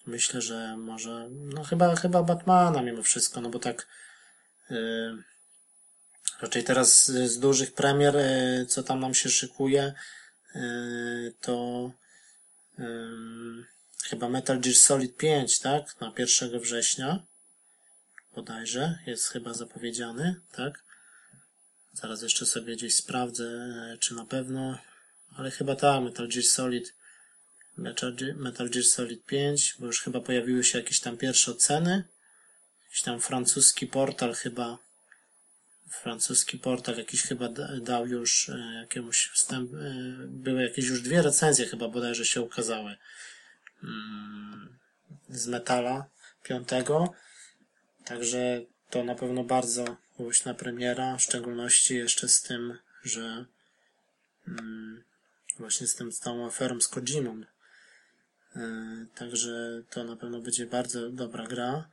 [0.06, 3.88] myślę, że może no chyba chyba Batmana mimo wszystko, no bo tak
[4.72, 4.76] e,
[6.42, 8.16] Raczej teraz z, dużych premier,
[8.68, 9.94] co tam nam się szykuje,
[11.42, 11.92] to
[14.04, 16.02] chyba Metal Gear Solid 5, tak?
[16.02, 17.26] Na 1 września
[18.36, 20.84] bodajże jest chyba zapowiedziany, tak?
[21.94, 24.78] Zaraz jeszcze sobie gdzieś sprawdzę, e, czy na pewno,
[25.36, 26.94] ale chyba tak, Metal Gear Solid
[27.78, 32.04] Metal Gear, Solid 5, bo już chyba pojawiły się jakieś tam pierwsze oceny.
[32.84, 34.78] Jakiś tam francuski portal chyba
[35.90, 39.78] francuski portal jakiś chyba da- dał już e, jakiemuś wstęp, e,
[40.28, 42.98] były jakieś już dwie recenzje chyba bodajże się ukazały
[43.84, 44.78] mm,
[45.30, 46.10] z metala
[46.44, 47.14] piątego,
[48.06, 53.46] także to na pewno bardzo głośna premiera, w szczególności jeszcze z tym, że
[54.48, 55.04] mm,
[55.60, 57.42] właśnie z tym z tą aferą z Kojimą.
[58.56, 61.90] E, Także to na pewno będzie bardzo dobra gra.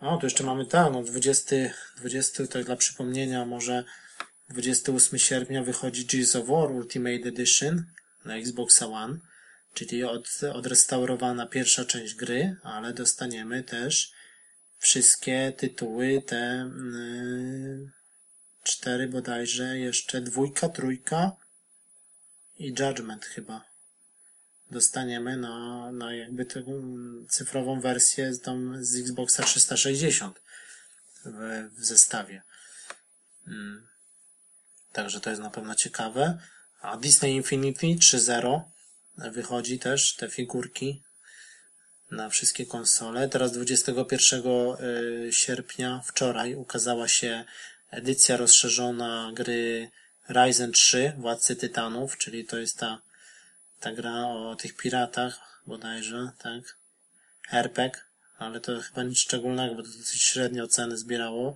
[0.00, 1.56] O, tu jeszcze mamy tak, no 20,
[1.96, 3.84] 20, tak dla przypomnienia, może
[4.48, 7.84] 28 sierpnia wychodzi Gears of War Ultimate Edition
[8.24, 9.18] na Xbox One,
[9.74, 14.12] czyli od, odrestaurowana pierwsza część gry, ale dostaniemy też
[14.82, 17.90] wszystkie tytuły, te yy,
[18.62, 21.36] cztery bodajże, jeszcze dwójka, trójka
[22.58, 23.64] i Judgment chyba
[24.70, 26.64] dostaniemy na, na jakby tę
[27.28, 30.40] cyfrową wersję z, tam z Xboxa 360
[31.24, 32.42] w, w zestawie.
[33.46, 33.88] Mm.
[34.92, 36.38] Także to jest na pewno ciekawe.
[36.80, 38.62] A Disney Infinity 3.0
[39.32, 41.02] wychodzi też, te figurki
[42.12, 43.28] na wszystkie konsole.
[43.28, 47.44] Teraz 21 y, sierpnia, wczoraj, ukazała się
[47.90, 49.90] edycja rozszerzona gry
[50.28, 53.02] Ryzen 3, Władcy Tytanów, czyli to jest ta,
[53.80, 56.78] ta gra o tych piratach bodajże, tak?
[57.52, 58.00] RPG,
[58.38, 61.54] ale to chyba nic szczególnego, bo to dosyć średnie oceny zbierało.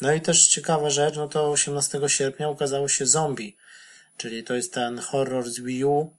[0.00, 3.56] No i też ciekawa rzecz, no to 18 sierpnia ukazało się Zombie,
[4.16, 6.16] czyli to jest ten horror z Wii U,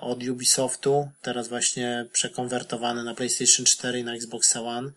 [0.00, 4.90] od Ubisoftu, teraz właśnie przekonwertowany na PlayStation 4 i na Xbox One.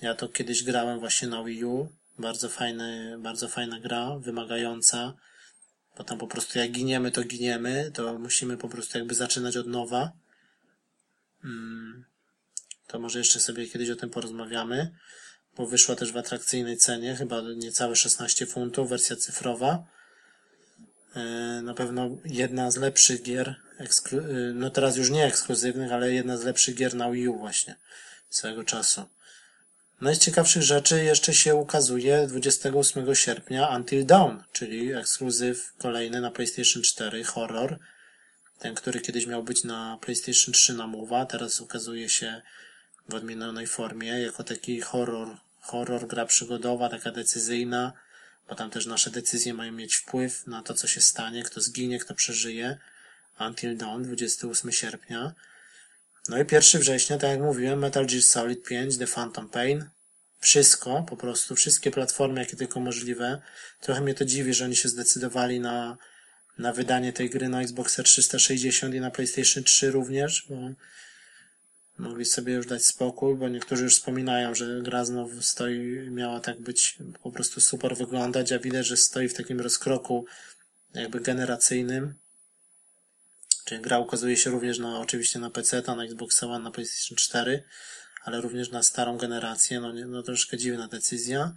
[0.00, 1.88] Ja to kiedyś grałem właśnie na Wii U.
[2.18, 5.14] Bardzo fajny, bardzo fajna gra, wymagająca,
[5.98, 9.66] bo tam po prostu jak giniemy, to giniemy, to musimy po prostu jakby zaczynać od
[9.66, 10.12] nowa.
[11.44, 12.04] Mm,
[12.86, 14.90] to może jeszcze sobie kiedyś o tym porozmawiamy,
[15.56, 19.84] bo wyszła też w atrakcyjnej cenie, chyba niecałe 16 funtów, wersja cyfrowa.
[21.14, 21.20] E,
[21.62, 23.65] na pewno jedna z lepszych gier,
[24.54, 27.76] no teraz już nie ekskluzywnych, ale jedna z lepszych gier na Wii U właśnie
[28.30, 29.04] swego czasu.
[30.00, 36.20] No i z ciekawszych rzeczy jeszcze się ukazuje 28 sierpnia Until Dawn, czyli ekskluzyw kolejny
[36.20, 37.78] na PlayStation 4, horror.
[38.58, 42.42] Ten, który kiedyś miał być na PlayStation 3 na mowa, teraz ukazuje się
[43.08, 47.92] w odmienionej formie jako taki horror, horror, gra przygodowa, taka decyzyjna,
[48.48, 51.98] bo tam też nasze decyzje mają mieć wpływ na to, co się stanie, kto zginie,
[51.98, 52.78] kto przeżyje.
[53.40, 55.34] Until Dawn, 28 sierpnia.
[56.28, 59.88] No i 1 września, tak jak mówiłem, Metal Gear Solid 5, The Phantom Pain.
[60.40, 63.42] Wszystko, po prostu, wszystkie platformy, jakie tylko możliwe.
[63.80, 65.96] Trochę mnie to dziwi, że oni się zdecydowali na,
[66.58, 70.56] na wydanie tej gry na Xbox 360 i na PlayStation 3 również, bo
[71.98, 76.60] mogli sobie już dać spokój, bo niektórzy już wspominają, że gra znowu stoi, miała tak
[76.60, 80.26] być, po prostu super wyglądać, a widać, że stoi w takim rozkroku
[80.94, 82.14] jakby generacyjnym.
[83.66, 87.62] Czyli gra ukazuje się również na, oczywiście na PC, na Xbox One, na PlayStation 4,
[88.24, 91.52] ale również na starą generację, no, no troszkę dziwna decyzja.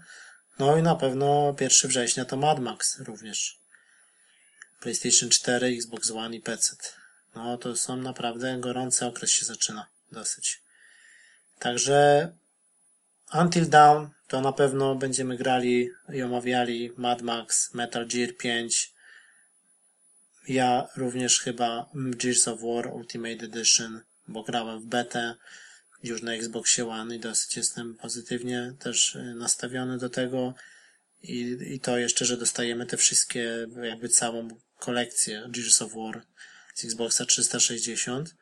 [0.60, 3.60] No i na pewno 1 września to Mad Max również.
[4.80, 6.76] PlayStation 4, Xbox One i PC.
[7.36, 10.62] No to są naprawdę gorący okres się zaczyna dosyć.
[11.60, 12.30] Także
[13.34, 18.99] Until Dawn to na pewno będziemy grali i omawiali Mad Max, Metal Gear 5.
[20.48, 25.36] Ja również chyba Gears of War Ultimate Edition, bo grałem w betę.
[26.04, 30.54] Już na Xboxie One i dosyć jestem pozytywnie też y, nastawiony do tego.
[31.24, 36.26] I, I to jeszcze, że dostajemy te wszystkie, jakby całą kolekcję Gears of War
[36.76, 38.36] z Xboxa 360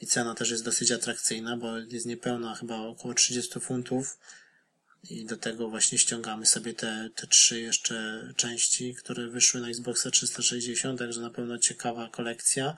[0.00, 4.18] i cena też jest dosyć atrakcyjna, bo jest niepełna chyba około 30 funtów
[5.10, 10.10] i do tego właśnie ściągamy sobie te, te trzy jeszcze części, które wyszły na Xboxa
[10.10, 12.76] 360, także na pewno ciekawa kolekcja.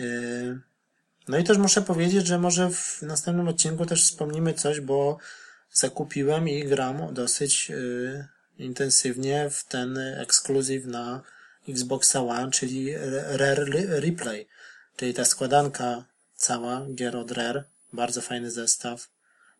[0.00, 0.60] Yy,
[1.28, 5.18] no i też muszę powiedzieć, że może w następnym odcinku też wspomnimy coś, bo
[5.72, 11.22] zakupiłem i gram dosyć yy, intensywnie w ten ekskluzyw na
[11.68, 12.94] Xboxa One, czyli
[13.26, 14.46] Rare Replay.
[14.96, 16.04] Czyli ta składanka
[16.36, 19.08] cała, gier od Rare, bardzo fajny zestaw.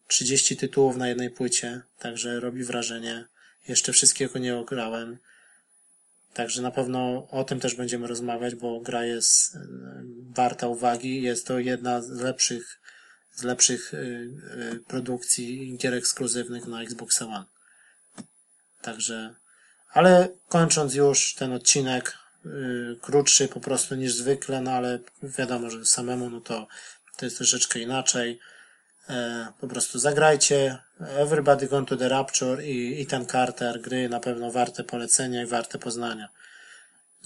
[0.09, 3.25] 30 tytułów na jednej płycie, także robi wrażenie.
[3.69, 5.19] Jeszcze wszystkiego nie ograłem.
[6.35, 9.61] Także na pewno o tym też będziemy rozmawiać, bo gra jest e,
[10.31, 11.23] warta uwagi.
[11.23, 12.81] Jest to jedna z lepszych,
[13.35, 17.45] z lepszych e, e, produkcji gier ekskluzywnych na Xbox One.
[18.83, 19.35] Także,
[19.93, 25.87] ale kończąc już ten odcinek, Y, krótszy po prostu niż zwykle, no ale wiadomo, że
[25.87, 26.67] samemu no to,
[27.17, 28.39] to jest troszeczkę inaczej.
[29.09, 34.51] E, po prostu zagrajcie Everybody Gone to the Rapture i, i Carter, gry na pewno
[34.51, 36.29] warte polecenia i warte poznania.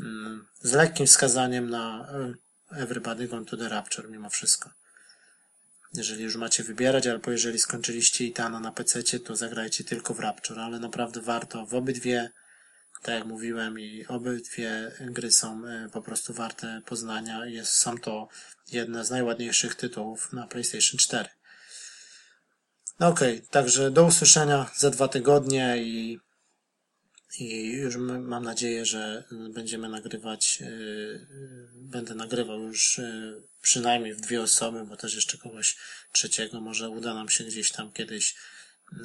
[0.00, 2.08] Mm, z lekkim wskazaniem na
[2.72, 4.70] e, Everybody Gone to the Rapture mimo wszystko.
[5.94, 10.60] Jeżeli już macie wybierać, albo jeżeli skończyliście Itana na PC, to zagrajcie tylko w Rapture,
[10.60, 12.30] ale naprawdę warto w obydwie
[13.02, 17.46] tak jak mówiłem i obydwie gry są e, po prostu warte poznania.
[17.46, 18.28] Jest, są to
[18.72, 21.28] jedne z najładniejszych tytułów na PlayStation 4.
[23.02, 26.18] No okej, okay, także do usłyszenia za dwa tygodnie i,
[27.38, 29.24] i już mam nadzieję, że
[29.54, 31.26] będziemy nagrywać, yy,
[31.74, 35.76] będę nagrywał już yy, przynajmniej w dwie osoby, bo też jeszcze kogoś
[36.12, 38.34] trzeciego może uda nam się gdzieś tam kiedyś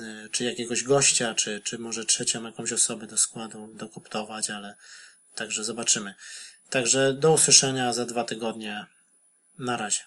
[0.02, 4.76] Y, czy jakiegoś gościa, czy, czy może trzecią jakąś osobę do składu dokoptować, ale
[5.36, 6.16] także zobaczymy.
[6.70, 8.86] Także do usłyszenia za dwa tygodnie.
[9.60, 10.00] Na razie.